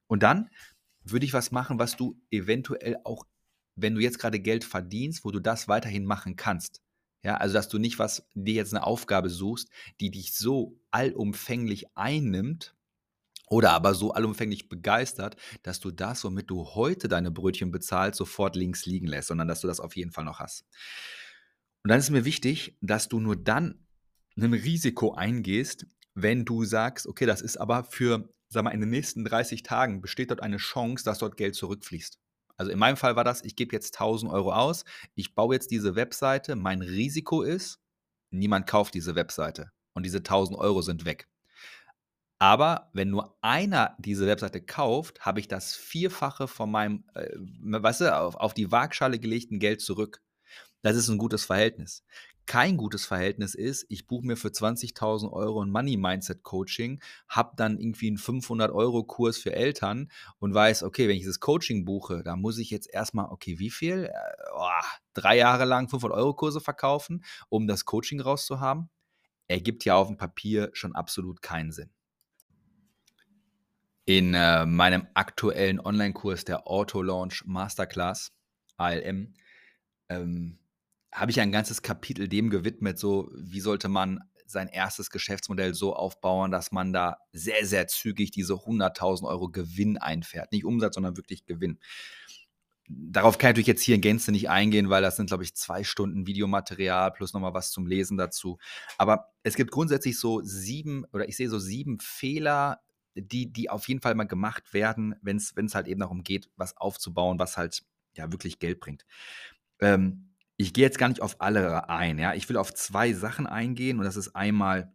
[0.07, 0.49] Und dann
[1.03, 3.25] würde ich was machen, was du eventuell auch,
[3.75, 6.81] wenn du jetzt gerade Geld verdienst, wo du das weiterhin machen kannst.
[7.23, 11.85] Ja, also dass du nicht was dir jetzt eine Aufgabe suchst, die dich so allumfänglich
[11.95, 12.75] einnimmt,
[13.47, 18.55] oder aber so allumfänglich begeistert, dass du das, womit du heute deine Brötchen bezahlst, sofort
[18.55, 20.65] links liegen lässt, sondern dass du das auf jeden Fall noch hast.
[21.83, 23.85] Und dann ist mir wichtig, dass du nur dann
[24.37, 28.89] ein Risiko eingehst, wenn du sagst, okay, das ist aber für, sag mal, in den
[28.89, 32.17] nächsten 30 Tagen besteht dort eine Chance, dass dort Geld zurückfließt.
[32.57, 35.71] Also in meinem Fall war das, ich gebe jetzt 1000 Euro aus, ich baue jetzt
[35.71, 37.79] diese Webseite, mein Risiko ist,
[38.31, 41.27] niemand kauft diese Webseite und diese 1000 Euro sind weg.
[42.39, 48.01] Aber wenn nur einer diese Webseite kauft, habe ich das Vierfache von meinem, äh, weißt
[48.01, 50.21] du, auf, auf die Waagschale gelegten Geld zurück.
[50.81, 52.03] Das ist ein gutes Verhältnis.
[52.45, 57.53] Kein gutes Verhältnis ist, ich buche mir für 20.000 Euro ein Money Mindset Coaching, habe
[57.55, 61.85] dann irgendwie einen 500 Euro Kurs für Eltern und weiß, okay, wenn ich dieses Coaching
[61.85, 64.11] buche, da muss ich jetzt erstmal, okay, wie viel?
[64.53, 64.67] Oh,
[65.15, 68.89] drei Jahre lang 500 Euro Kurse verkaufen, um das Coaching rauszuhaben?
[69.47, 71.89] Ergibt ja auf dem Papier schon absolut keinen Sinn.
[74.05, 78.31] In äh, meinem aktuellen Online-Kurs der Auto Launch Masterclass,
[78.77, 79.33] ALM,
[80.09, 80.59] ähm,
[81.11, 85.95] habe ich ein ganzes Kapitel dem gewidmet, so wie sollte man sein erstes Geschäftsmodell so
[85.95, 90.51] aufbauen, dass man da sehr, sehr zügig diese 100.000 Euro Gewinn einfährt.
[90.51, 91.79] Nicht Umsatz, sondern wirklich Gewinn.
[92.87, 95.55] darauf kann ich natürlich jetzt hier in Gänze nicht eingehen, weil das sind, glaube ich,
[95.55, 98.59] zwei Stunden Videomaterial plus nochmal was zum Lesen dazu.
[98.99, 102.81] Aber es gibt grundsätzlich so sieben, oder ich sehe so sieben Fehler,
[103.15, 106.77] die, die auf jeden Fall mal gemacht werden, wenn es halt eben darum geht, was
[106.77, 107.83] aufzubauen, was halt
[108.15, 109.05] ja wirklich Geld bringt.
[109.79, 112.33] Ähm, ich gehe jetzt gar nicht auf alle ein, ja.
[112.33, 114.93] Ich will auf zwei Sachen eingehen und das ist einmal,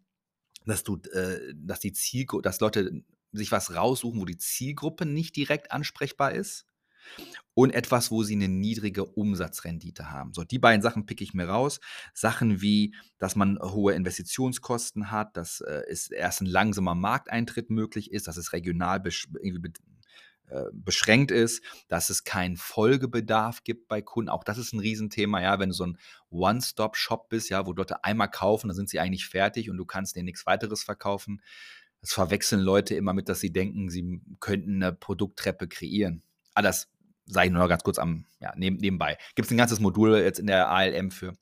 [0.64, 3.02] dass du, äh, dass die Zielgruppe, dass Leute
[3.32, 6.66] sich was raussuchen, wo die Zielgruppe nicht direkt ansprechbar ist
[7.54, 10.32] und etwas, wo sie eine niedrige Umsatzrendite haben.
[10.32, 11.80] So, die beiden Sachen picke ich mir raus.
[12.14, 18.12] Sachen wie, dass man hohe Investitionskosten hat, dass äh, es erst ein langsamer Markteintritt möglich
[18.12, 19.02] ist, dass es regional
[20.50, 24.30] äh, beschränkt ist, dass es keinen Folgebedarf gibt bei Kunden.
[24.30, 25.98] Auch das ist ein Riesenthema, ja, wenn du so ein
[26.30, 30.16] One-Stop-Shop bist, ja, wo Leute einmal kaufen, dann sind sie eigentlich fertig und du kannst
[30.16, 31.40] denen nichts weiteres verkaufen.
[32.00, 36.22] Das verwechseln Leute immer mit, dass sie denken, sie könnten eine Produkttreppe kreieren.
[36.54, 36.88] Ah, das
[37.26, 39.16] sage ich nur noch ganz kurz am, ja, nebenbei.
[39.34, 41.34] Gibt es ein ganzes Modul jetzt in der ALM für.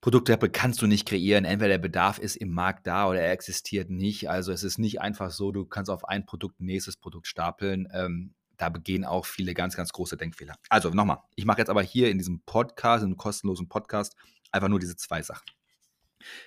[0.00, 1.44] Produkttreppe kannst du nicht kreieren.
[1.44, 4.28] Entweder der Bedarf ist im Markt da oder er existiert nicht.
[4.28, 7.88] Also es ist nicht einfach so, du kannst auf ein Produkt ein nächstes Produkt stapeln.
[7.92, 10.56] Ähm, da begehen auch viele ganz, ganz große Denkfehler.
[10.68, 14.14] Also nochmal, ich mache jetzt aber hier in diesem Podcast, in einem kostenlosen Podcast,
[14.52, 15.46] einfach nur diese zwei Sachen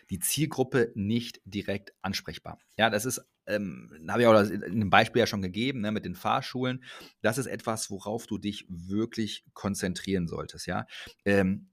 [0.10, 2.60] die Zielgruppe nicht direkt ansprechbar.
[2.78, 6.06] Ja, das ist, ähm, habe ich auch in einem Beispiel ja schon gegeben, ne, mit
[6.06, 6.84] den Fahrschulen.
[7.22, 10.68] Das ist etwas, worauf du dich wirklich konzentrieren solltest.
[10.68, 10.86] Ja,
[11.26, 11.70] ähm,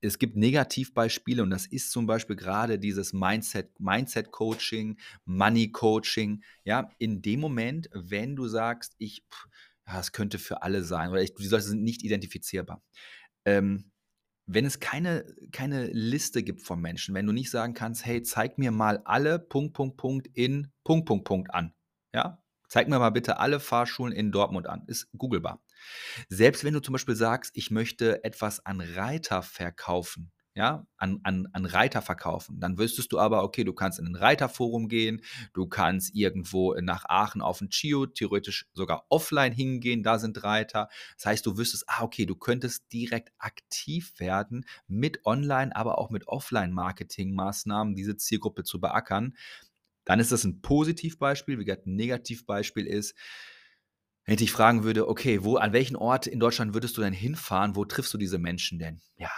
[0.00, 6.42] es gibt Negativbeispiele und das ist zum Beispiel gerade dieses Mindset, Mindset Coaching, Money Coaching.
[6.64, 9.24] Ja, in dem Moment, wenn du sagst, ich,
[9.86, 12.82] ja, es könnte für alle sein oder ich, die Leute sind nicht identifizierbar.
[13.46, 13.92] Ähm,
[14.46, 18.58] wenn es keine, keine Liste gibt von Menschen, wenn du nicht sagen kannst, hey, zeig
[18.58, 21.74] mir mal alle Punkt, Punkt, Punkt in Punkt, Punkt, Punkt an.
[22.12, 22.42] Ja?
[22.68, 24.84] Zeig mir mal bitte alle Fahrschulen in Dortmund an.
[24.86, 25.62] Ist googelbar.
[26.28, 31.48] Selbst wenn du zum Beispiel sagst, ich möchte etwas an Reiter verkaufen, ja, an, an,
[31.52, 32.60] an Reiter verkaufen.
[32.60, 35.20] Dann wüsstest du aber, okay, du kannst in ein Reiterforum gehen,
[35.52, 40.88] du kannst irgendwo nach Aachen auf ein Chio, theoretisch sogar offline hingehen, da sind Reiter.
[41.16, 46.10] Das heißt, du wüsstest, ah, okay, du könntest direkt aktiv werden mit Online, aber auch
[46.10, 49.36] mit Offline-Marketing-Maßnahmen, diese Zielgruppe zu beackern.
[50.04, 51.58] Dann ist das ein Positivbeispiel.
[51.58, 53.16] Wie gesagt, ein Negativbeispiel ist,
[54.24, 57.12] wenn ich dich fragen würde, okay, wo, an welchen Ort in Deutschland würdest du denn
[57.12, 57.76] hinfahren?
[57.76, 59.00] Wo triffst du diese Menschen denn?
[59.16, 59.30] Ja,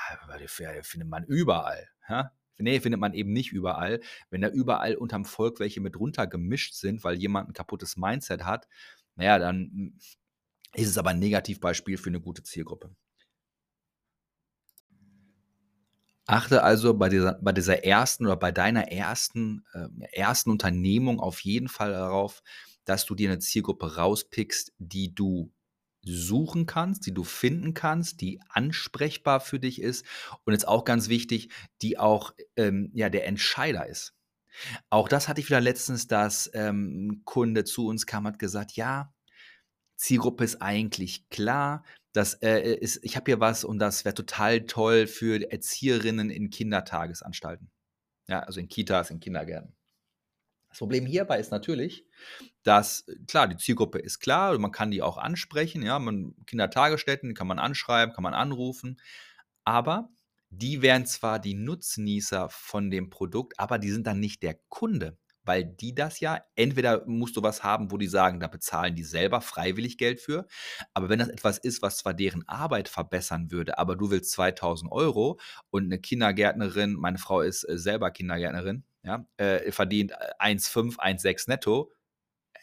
[0.83, 1.88] findet man überall.
[2.09, 2.33] Ja?
[2.59, 4.01] Nee, findet man eben nicht überall.
[4.31, 8.44] Wenn da überall unterm Volk welche mit runter gemischt sind, weil jemand ein kaputtes Mindset
[8.44, 8.68] hat,
[9.16, 9.99] naja, dann hm,
[10.75, 12.94] ist es aber ein Negativbeispiel für eine gute Zielgruppe.
[16.27, 21.40] Achte also bei dieser, bei dieser ersten oder bei deiner ersten, äh, ersten Unternehmung auf
[21.40, 22.42] jeden Fall darauf,
[22.87, 25.53] dass du dir eine Zielgruppe rauspickst, die du
[26.03, 30.07] suchen kannst, die du finden kannst, die ansprechbar für dich ist
[30.44, 31.51] und jetzt auch ganz wichtig,
[31.83, 34.14] die auch ähm, ja, der Entscheider ist.
[34.88, 38.72] Auch das hatte ich wieder letztens, dass ähm, ein Kunde zu uns kam, hat gesagt,
[38.72, 39.12] ja,
[39.96, 44.64] Zielgruppe ist eigentlich klar, das äh, ist, ich habe hier was und das wäre total
[44.64, 47.70] toll für Erzieherinnen in Kindertagesanstalten.
[48.29, 49.76] Ja, also in Kitas, in Kindergärten.
[50.77, 52.05] Das Problem hierbei ist natürlich,
[52.62, 57.47] dass, klar, die Zielgruppe ist klar, man kann die auch ansprechen, ja, man, Kindertagesstätten kann
[57.47, 59.01] man anschreiben, kann man anrufen,
[59.65, 60.11] aber
[60.51, 65.17] die wären zwar die Nutznießer von dem Produkt, aber die sind dann nicht der Kunde,
[65.47, 69.05] weil die das ja, entweder musst du was haben, wo die sagen, da bezahlen die
[69.05, 70.47] selber freiwillig Geld für,
[70.93, 74.91] aber wenn das etwas ist, was zwar deren Arbeit verbessern würde, aber du willst 2000
[74.93, 75.39] Euro
[75.71, 81.49] und eine Kindergärtnerin, meine Frau ist äh, selber Kindergärtnerin, ja, äh, verdient 1,5, äh, 1,6
[81.49, 81.93] netto.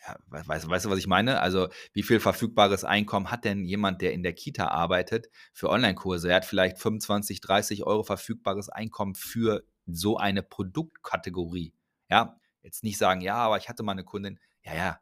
[0.06, 1.39] Ja, weißt, weißt du, was ich meine?
[1.39, 6.30] Also, wie viel verfügbares Einkommen hat denn jemand, der in der Kita arbeitet, für Online-Kurse?
[6.30, 11.74] Er hat vielleicht 25, 30 Euro verfügbares Einkommen für so eine Produktkategorie.
[12.10, 14.39] Ja, jetzt nicht sagen, ja, aber ich hatte mal eine Kundin.
[14.63, 14.99] Ja, ja,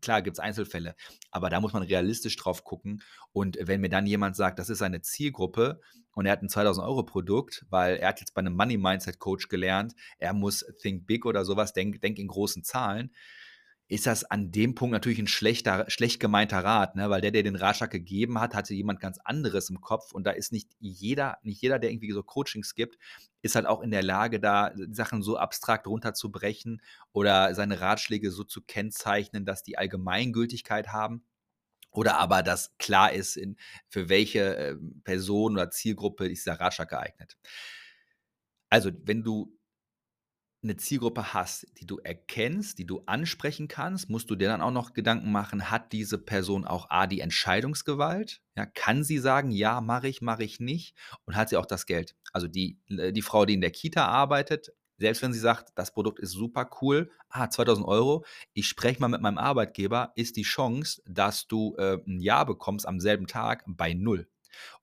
[0.00, 0.94] klar gibt es Einzelfälle,
[1.30, 3.02] aber da muss man realistisch drauf gucken.
[3.32, 5.80] Und wenn mir dann jemand sagt, das ist seine Zielgruppe
[6.12, 9.18] und er hat ein 2000 Euro Produkt, weil er hat jetzt bei einem Money Mindset
[9.18, 13.14] Coach gelernt, er muss Think Big oder sowas, denk, denk in großen Zahlen,
[13.94, 17.10] ist das an dem Punkt natürlich ein schlechter, schlecht gemeinter Rat, ne?
[17.10, 20.32] weil der, der den Ratschlag gegeben hat, hatte jemand ganz anderes im Kopf und da
[20.32, 22.98] ist nicht jeder, nicht jeder, der irgendwie so Coachings gibt,
[23.42, 28.42] ist halt auch in der Lage, da Sachen so abstrakt runterzubrechen oder seine Ratschläge so
[28.42, 31.24] zu kennzeichnen, dass die Allgemeingültigkeit haben.
[31.92, 33.56] Oder aber, dass klar ist, in,
[33.88, 37.36] für welche äh, Person oder Zielgruppe ist der Ratschlag geeignet.
[38.70, 39.56] Also, wenn du
[40.64, 44.70] eine Zielgruppe hast, die du erkennst, die du ansprechen kannst, musst du dir dann auch
[44.70, 48.40] noch Gedanken machen, hat diese Person auch A, die Entscheidungsgewalt?
[48.56, 50.96] Ja, kann sie sagen, ja, mache ich, mache ich nicht?
[51.24, 52.16] Und hat sie auch das Geld?
[52.32, 55.92] Also die, äh, die Frau, die in der Kita arbeitet, selbst wenn sie sagt, das
[55.92, 60.42] Produkt ist super cool, ah, 2000 Euro, ich spreche mal mit meinem Arbeitgeber, ist die
[60.42, 64.28] Chance, dass du äh, ein Ja bekommst am selben Tag bei null.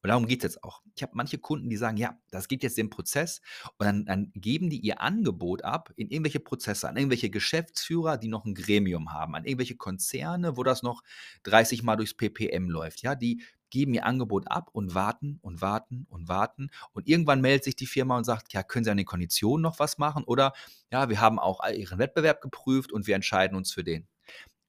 [0.02, 0.82] Und darum geht es jetzt auch.
[0.96, 3.42] Ich habe manche Kunden, die sagen, ja, das geht jetzt den Prozess
[3.78, 8.28] und dann, dann, geben die ihr Angebot ab in irgendwelche Prozesse, an irgendwelche Geschäftsführer, die
[8.28, 11.04] noch ein Gremium haben, an irgendwelche Konzerne, wo das noch
[11.44, 13.02] 30 Mal durchs PPM läuft.
[13.02, 16.70] Ja, die geben ihr Angebot ab und warten und warten und warten.
[16.92, 19.80] Und irgendwann meldet sich die Firma und sagt, ja, können Sie an den Konditionen noch
[19.80, 20.24] was machen?
[20.26, 20.54] Oder
[20.92, 24.08] ja, wir haben auch Ihren Wettbewerb geprüft und wir entscheiden uns für den.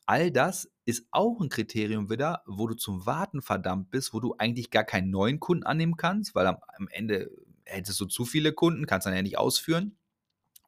[0.07, 4.35] All das ist auch ein Kriterium wieder, wo du zum Warten verdammt bist, wo du
[4.39, 7.31] eigentlich gar keinen neuen Kunden annehmen kannst, weil am, am Ende
[7.65, 9.97] hättest du zu viele Kunden, kannst dann ja nicht ausführen.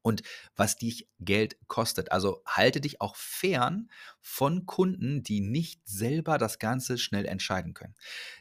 [0.02, 0.22] Und
[0.54, 2.12] was dich Geld kostet.
[2.12, 7.94] Also halte dich auch fern von Kunden, die nicht selber das Ganze schnell entscheiden können.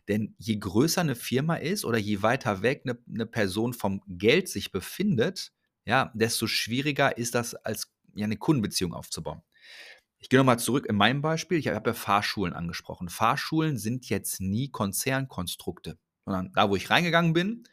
[0.09, 4.49] Denn je größer eine Firma ist oder je weiter weg eine, eine Person vom Geld
[4.49, 5.53] sich befindet,
[5.85, 9.41] ja, desto schwieriger ist das als ja, eine Kundenbeziehung aufzubauen.
[10.23, 11.57] Ich gehe nochmal zurück in meinem Beispiel.
[11.57, 13.09] Ich habe ja Fahrschulen angesprochen.
[13.09, 17.67] Fahrschulen sind jetzt nie Konzernkonstrukte, sondern da, wo ich reingegangen bin,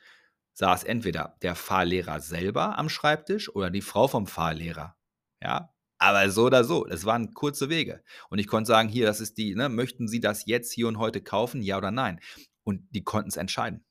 [0.55, 4.96] saß entweder der Fahrlehrer selber am Schreibtisch oder die Frau vom Fahrlehrer.
[5.40, 8.03] Ja, aber so oder so, es waren kurze Wege.
[8.30, 10.98] Und ich konnte sagen, hier, das ist die, ne, möchten Sie das jetzt hier und
[10.98, 12.18] heute kaufen, ja oder nein?
[12.64, 13.84] Und die konnten es entscheiden.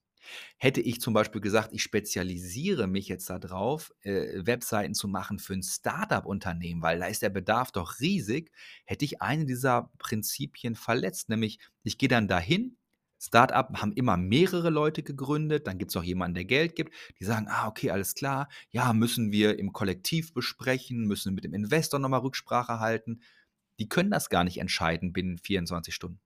[0.57, 5.53] Hätte ich zum Beispiel gesagt, ich spezialisiere mich jetzt darauf, äh, Webseiten zu machen für
[5.53, 8.51] ein Startup-Unternehmen, weil da ist der Bedarf doch riesig,
[8.85, 11.29] hätte ich eine dieser Prinzipien verletzt.
[11.29, 12.77] Nämlich, ich gehe dann dahin,
[13.21, 17.25] Startup haben immer mehrere Leute gegründet, dann gibt es auch jemanden, der Geld gibt, die
[17.25, 21.99] sagen, ah, okay, alles klar, ja, müssen wir im Kollektiv besprechen, müssen mit dem Investor
[21.99, 23.21] nochmal Rücksprache halten.
[23.79, 26.21] Die können das gar nicht entscheiden binnen 24 Stunden.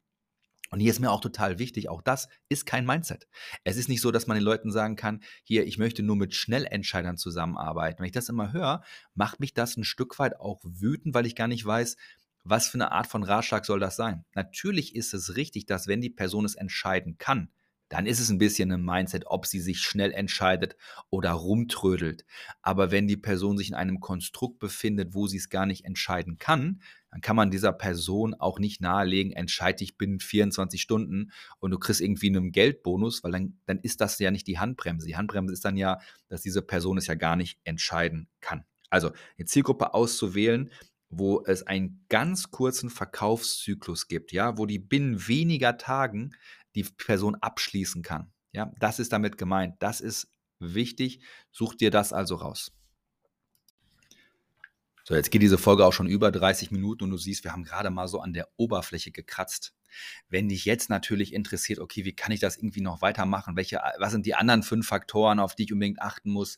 [0.73, 3.27] Und hier ist mir auch total wichtig, auch das ist kein Mindset.
[3.63, 6.33] Es ist nicht so, dass man den Leuten sagen kann, hier, ich möchte nur mit
[6.33, 7.99] Schnellentscheidern zusammenarbeiten.
[7.99, 8.81] Wenn ich das immer höre,
[9.13, 11.95] macht mich das ein Stück weit auch wütend, weil ich gar nicht weiß,
[12.43, 14.25] was für eine Art von Ratschlag soll das sein.
[14.33, 17.49] Natürlich ist es richtig, dass wenn die Person es entscheiden kann,
[17.89, 20.75] dann ist es ein bisschen ein Mindset, ob sie sich schnell entscheidet
[21.11, 22.25] oder rumtrödelt.
[22.63, 26.39] Aber wenn die Person sich in einem Konstrukt befindet, wo sie es gar nicht entscheiden
[26.39, 26.81] kann,
[27.13, 31.77] dann kann man dieser Person auch nicht nahelegen, entscheide dich binnen 24 Stunden und du
[31.77, 35.05] kriegst irgendwie einen Geldbonus, weil dann, dann ist das ja nicht die Handbremse.
[35.05, 38.65] Die Handbremse ist dann ja, dass diese Person es ja gar nicht entscheiden kann.
[38.89, 40.71] Also eine Zielgruppe auszuwählen,
[41.09, 46.31] wo es einen ganz kurzen Verkaufszyklus gibt, ja, wo die binnen weniger Tagen
[46.73, 48.33] die Person abschließen kann.
[48.53, 49.75] Ja, das ist damit gemeint.
[49.77, 51.23] Das ist wichtig.
[51.51, 52.71] Such dir das also raus.
[55.05, 57.65] So, jetzt geht diese Folge auch schon über 30 Minuten und du siehst, wir haben
[57.65, 59.73] gerade mal so an der Oberfläche gekratzt.
[60.29, 63.57] Wenn dich jetzt natürlich interessiert, okay, wie kann ich das irgendwie noch weitermachen?
[63.57, 66.57] Welche, was sind die anderen fünf Faktoren, auf die ich unbedingt achten muss?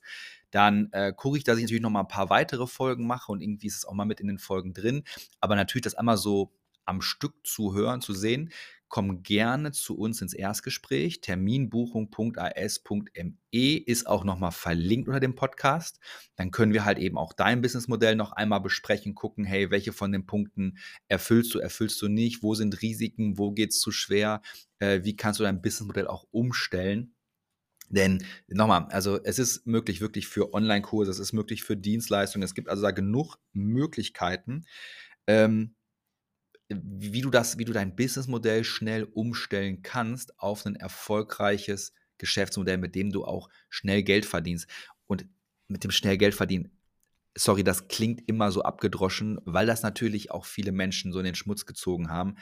[0.52, 3.42] Dann äh, gucke ich, dass ich natürlich noch mal ein paar weitere Folgen mache und
[3.42, 5.04] irgendwie ist es auch mal mit in den Folgen drin.
[5.40, 6.54] Aber natürlich das einmal so
[6.86, 8.52] am Stück zu hören, zu sehen,
[8.88, 11.22] komm gerne zu uns ins Erstgespräch.
[11.22, 16.00] Terminbuchung.as.me ist auch nochmal verlinkt unter dem Podcast.
[16.36, 20.12] Dann können wir halt eben auch dein Businessmodell noch einmal besprechen, gucken, hey, welche von
[20.12, 20.78] den Punkten
[21.08, 24.42] erfüllst du, erfüllst du nicht, wo sind Risiken, wo geht es zu schwer,
[24.80, 27.14] äh, wie kannst du dein Businessmodell auch umstellen.
[27.90, 32.56] Denn nochmal, also es ist möglich wirklich für Online-Kurse, es ist möglich für Dienstleistungen, es
[32.56, 34.66] gibt also da genug Möglichkeiten.
[35.28, 35.76] Ähm,
[36.70, 42.96] wie du das, wie du dein Businessmodell schnell umstellen kannst auf ein erfolgreiches Geschäftsmodell, mit
[42.96, 44.68] dem du auch schnell Geld verdienst.
[45.06, 45.26] Und
[45.68, 46.72] mit dem schnell Geld verdienen,
[47.38, 51.36] sorry, das klingt immer so abgedroschen, weil das natürlich auch viele Menschen so in den
[51.36, 52.36] Schmutz gezogen haben.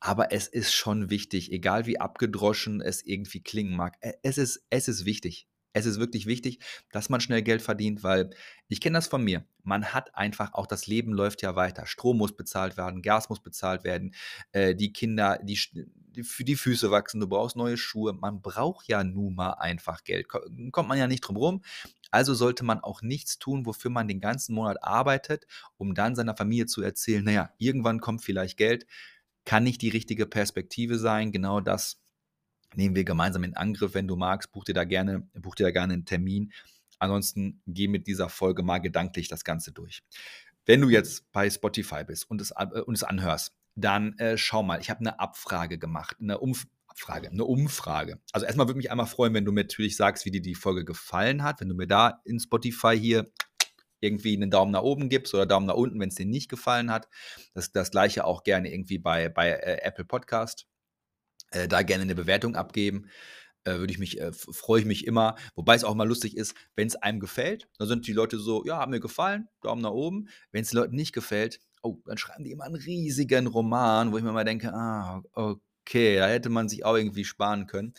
[0.00, 3.96] Aber es ist schon wichtig, egal wie abgedroschen es irgendwie klingen mag.
[4.02, 5.46] E, es ist, es ist wichtig.
[5.72, 6.58] Es ist wirklich wichtig,
[6.90, 8.30] dass man schnell Geld verdient, weil
[8.68, 9.44] ich kenne das von mir.
[9.62, 11.86] Man hat einfach auch das Leben läuft ja weiter.
[11.86, 14.14] Strom muss bezahlt werden, Gas muss bezahlt werden,
[14.52, 15.58] äh, die Kinder, die,
[16.22, 18.12] für die Füße wachsen, du brauchst neue Schuhe.
[18.12, 20.28] Man braucht ja nun mal einfach Geld.
[20.28, 21.62] Kommt man ja nicht drum rum.
[22.10, 25.46] Also sollte man auch nichts tun, wofür man den ganzen Monat arbeitet,
[25.78, 28.86] um dann seiner Familie zu erzählen, naja, irgendwann kommt vielleicht Geld.
[29.46, 31.32] Kann nicht die richtige Perspektive sein.
[31.32, 32.01] Genau das
[32.74, 33.94] nehmen wir gemeinsam in Angriff.
[33.94, 36.52] Wenn du magst, buch dir da gerne, buch dir da gerne einen Termin.
[36.98, 40.02] Ansonsten geh mit dieser Folge mal gedanklich das Ganze durch.
[40.66, 44.62] Wenn du jetzt bei Spotify bist und es, äh, und es anhörst, dann äh, schau
[44.62, 48.20] mal, ich habe eine Abfrage gemacht, eine Umf Abfrage, eine Umfrage.
[48.32, 50.84] Also erstmal würde mich einmal freuen, wenn du mir natürlich sagst, wie dir die Folge
[50.84, 53.32] gefallen hat, wenn du mir da in Spotify hier
[54.00, 56.90] irgendwie einen Daumen nach oben gibst oder Daumen nach unten, wenn es dir nicht gefallen
[56.90, 57.08] hat.
[57.54, 60.66] Das, das gleiche auch gerne irgendwie bei, bei äh, Apple Podcast.
[61.52, 63.08] Äh, da gerne eine Bewertung abgeben.
[63.64, 65.36] Äh, würde ich mich, äh, freue ich mich immer.
[65.54, 68.64] Wobei es auch mal lustig ist, wenn es einem gefällt, dann sind die Leute so,
[68.64, 70.28] ja, haben mir gefallen, Daumen nach oben.
[70.50, 74.18] Wenn es den Leuten nicht gefällt, oh, dann schreiben die immer einen riesigen Roman, wo
[74.18, 77.94] ich mir mal denke, ah, okay, da hätte man sich auch irgendwie sparen können.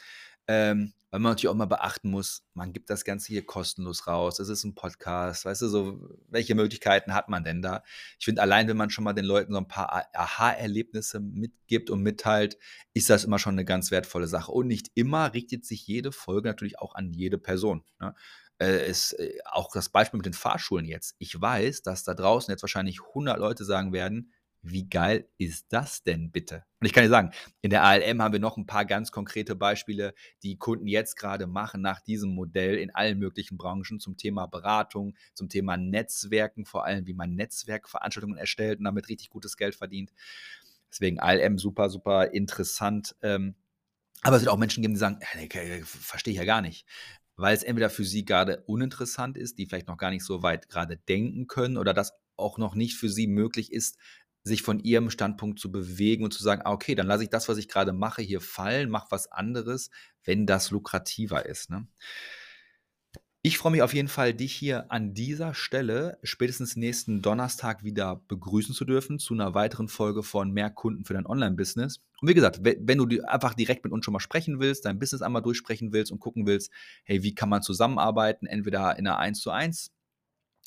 [0.47, 4.39] Ähm, weil man natürlich auch mal beachten muss, man gibt das Ganze hier kostenlos raus.
[4.39, 7.84] Es ist ein Podcast, weißt du, so, welche Möglichkeiten hat man denn da?
[8.18, 12.01] Ich finde, allein wenn man schon mal den Leuten so ein paar Aha-Erlebnisse mitgibt und
[12.01, 12.57] mitteilt,
[12.95, 14.51] ist das immer schon eine ganz wertvolle Sache.
[14.51, 17.84] Und nicht immer richtet sich jede Folge natürlich auch an jede Person.
[17.99, 18.16] Ne?
[18.59, 21.14] Äh, ist äh, auch das Beispiel mit den Fahrschulen jetzt.
[21.20, 24.32] Ich weiß, dass da draußen jetzt wahrscheinlich 100 Leute sagen werden,
[24.64, 26.64] wie geil ist das denn bitte?
[26.80, 29.55] Und ich kann dir sagen, in der ALM haben wir noch ein paar ganz konkrete
[29.55, 34.47] Beispiele, die Kunden jetzt gerade machen nach diesem Modell in allen möglichen Branchen zum Thema
[34.47, 39.76] Beratung, zum Thema Netzwerken, vor allem wie man Netzwerkveranstaltungen erstellt und damit richtig gutes Geld
[39.76, 40.14] verdient.
[40.89, 43.16] Deswegen ALM super, super interessant.
[43.22, 43.55] Ähm,
[44.22, 45.20] aber es wird auch Menschen geben, die sagen,
[45.84, 46.86] verstehe ich ja gar nicht
[47.36, 50.70] weil es entweder für sie gerade uninteressant ist, die vielleicht noch gar nicht so weit
[50.70, 53.97] gerade denken können oder das auch noch nicht für sie möglich ist,
[54.43, 57.47] sich von ihrem Standpunkt zu bewegen und zu sagen, ah, okay, dann lasse ich das,
[57.47, 59.89] was ich gerade mache, hier fallen, mache was anderes,
[60.23, 61.69] wenn das lukrativer ist.
[61.69, 61.87] Ne?
[63.45, 68.23] Ich freue mich auf jeden Fall, dich hier an dieser Stelle spätestens nächsten Donnerstag wieder
[68.29, 71.99] begrüßen zu dürfen zu einer weiteren Folge von Mehr Kunden für dein Online-Business.
[72.21, 75.21] Und wie gesagt, wenn du einfach direkt mit uns schon mal sprechen willst, dein Business
[75.21, 76.71] einmal durchsprechen willst und gucken willst,
[77.03, 79.91] hey, wie kann man zusammenarbeiten, entweder in einer 1 zu 1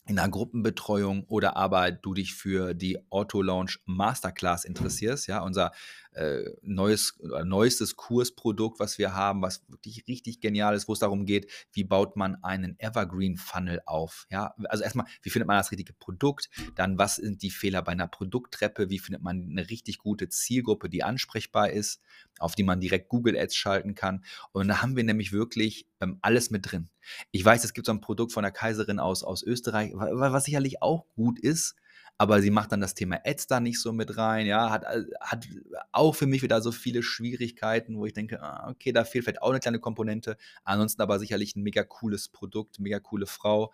[0.07, 5.73] in einer Gruppenbetreuung oder aber du dich für die Auto Launch Masterclass interessierst, ja, unser
[6.17, 11.27] äh, neues, neuestes Kursprodukt, was wir haben, was wirklich richtig genial ist, wo es darum
[11.27, 14.27] geht, wie baut man einen Evergreen Funnel auf.
[14.31, 16.49] Ja, also erstmal, wie findet man das richtige Produkt?
[16.75, 18.89] Dann, was sind die Fehler bei einer Produkttreppe?
[18.89, 22.01] Wie findet man eine richtig gute Zielgruppe, die ansprechbar ist,
[22.39, 24.25] auf die man direkt Google Ads schalten kann?
[24.53, 26.89] Und da haben wir nämlich wirklich ähm, alles mit drin.
[27.31, 30.83] Ich weiß, es gibt so ein Produkt von der Kaiserin aus, aus Österreich, was sicherlich
[30.83, 31.77] auch gut ist
[32.19, 35.05] aber sie macht dann das Thema Ads da nicht so mit rein, ja, hat, äh,
[35.21, 35.47] hat
[35.93, 39.43] auch für mich wieder so viele Schwierigkeiten, wo ich denke, ah, okay, da fehlt vielleicht
[39.43, 43.73] auch eine kleine Komponente, ansonsten aber sicherlich ein mega cooles Produkt, mega coole Frau.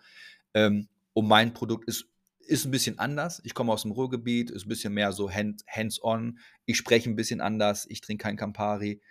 [0.53, 3.41] Ähm, und mein Produkt ist, ist ein bisschen anders.
[3.45, 6.39] Ich komme aus dem Ruhrgebiet, ist ein bisschen mehr so hands-on.
[6.65, 9.01] Ich spreche ein bisschen anders, ich trinke kein Campari.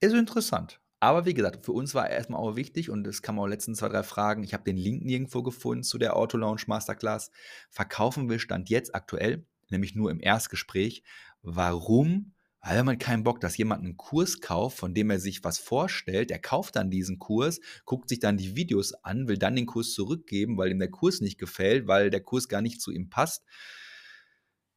[0.00, 0.80] Ist interessant.
[1.06, 3.88] Aber wie gesagt, für uns war erstmal auch wichtig und es kam auch letzten zwei,
[3.88, 4.42] drei Fragen.
[4.42, 7.30] Ich habe den Link nirgendwo gefunden zu der Auto Launch Masterclass.
[7.70, 11.04] Verkaufen wir Stand jetzt aktuell, nämlich nur im Erstgespräch.
[11.42, 12.34] Warum?
[12.60, 16.32] Weil man keinen Bock, dass jemand einen Kurs kauft, von dem er sich was vorstellt.
[16.32, 19.92] Er kauft dann diesen Kurs, guckt sich dann die Videos an, will dann den Kurs
[19.92, 23.44] zurückgeben, weil ihm der Kurs nicht gefällt, weil der Kurs gar nicht zu ihm passt.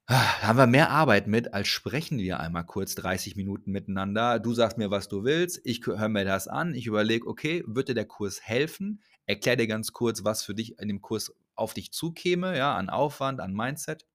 [0.10, 4.40] Da haben wir mehr Arbeit mit, als sprechen wir einmal kurz 30 Minuten miteinander.
[4.40, 7.90] Du sagst mir, was du willst, ich höre mir das an, ich überlege, okay, wird
[7.90, 9.04] dir der Kurs helfen?
[9.28, 12.90] Erklär dir ganz kurz, was für dich in dem Kurs auf dich zukäme, ja, an
[12.90, 14.08] Aufwand, an Mindset.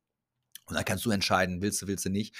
[0.67, 2.35] Und dann kannst du entscheiden, willst du, willst du nicht.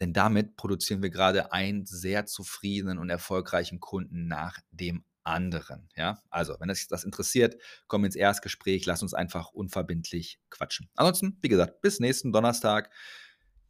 [0.00, 5.88] Denn damit produzieren wir gerade einen sehr zufriedenen und erfolgreichen Kunden nach dem anderen.
[5.96, 7.56] Ja, also, wenn das, das interessiert,
[7.86, 10.88] komm ins Erstgespräch, lass uns einfach unverbindlich quatschen.
[10.94, 12.90] Ansonsten, wie gesagt, bis nächsten Donnerstag.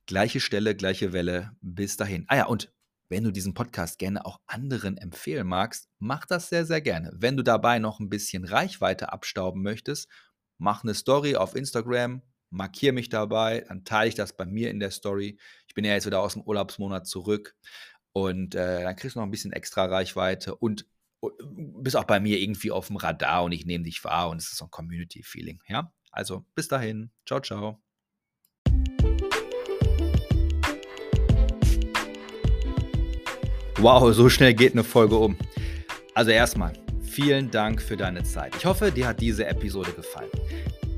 [0.07, 1.57] Gleiche Stelle, gleiche Welle.
[1.61, 2.24] Bis dahin.
[2.28, 2.72] Ah ja, und
[3.09, 7.12] wenn du diesen Podcast gerne auch anderen empfehlen magst, mach das sehr, sehr gerne.
[7.14, 10.09] Wenn du dabei noch ein bisschen Reichweite abstauben möchtest,
[10.59, 14.80] mach eine Story auf Instagram, markiere mich dabei, dann teile ich das bei mir in
[14.80, 15.38] der Story.
[15.68, 17.55] Ich bin ja jetzt wieder aus dem Urlaubsmonat zurück
[18.12, 20.86] und äh, dann kriegst du noch ein bisschen extra Reichweite und
[21.39, 24.51] bist auch bei mir irgendwie auf dem Radar und ich nehme dich wahr und es
[24.51, 25.61] ist so ein Community-Feeling.
[25.68, 27.11] Ja, also bis dahin.
[27.27, 27.81] Ciao, ciao.
[33.79, 35.37] Wow, so schnell geht eine Folge um.
[36.14, 36.72] Also erstmal,
[37.03, 38.55] vielen Dank für deine Zeit.
[38.57, 40.31] Ich hoffe, dir hat diese Episode gefallen.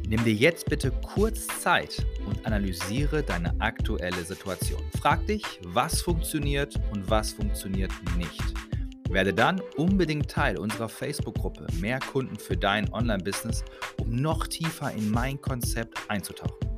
[0.09, 4.81] Nimm dir jetzt bitte kurz Zeit und analysiere deine aktuelle Situation.
[5.01, 8.41] Frag dich, was funktioniert und was funktioniert nicht.
[9.17, 13.64] Werde dann unbedingt Teil unserer Facebook-Gruppe Mehr Kunden für dein Online-Business,
[13.99, 16.69] um noch tiefer in mein Konzept einzutauchen.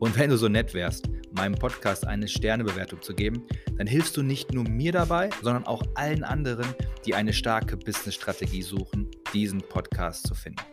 [0.00, 3.46] Und wenn du so nett wärst, meinem Podcast eine Sternebewertung zu geben,
[3.78, 6.66] dann hilfst du nicht nur mir dabei, sondern auch allen anderen,
[7.06, 10.64] die eine starke Business-Strategie suchen, diesen Podcast zu finden.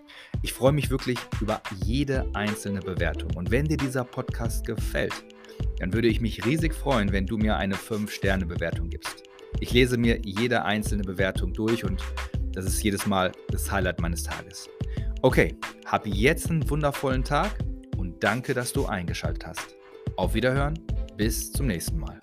[0.41, 3.35] Ich freue mich wirklich über jede einzelne Bewertung.
[3.35, 5.13] Und wenn dir dieser Podcast gefällt,
[5.77, 9.21] dann würde ich mich riesig freuen, wenn du mir eine 5-Sterne-Bewertung gibst.
[9.59, 12.01] Ich lese mir jede einzelne Bewertung durch und
[12.53, 14.69] das ist jedes Mal das Highlight meines Tages.
[15.21, 17.51] Okay, Hab jetzt einen wundervollen Tag
[17.97, 19.75] und danke, dass du eingeschaltet hast.
[20.15, 20.79] Auf Wiederhören,
[21.17, 22.20] bis zum nächsten Mal.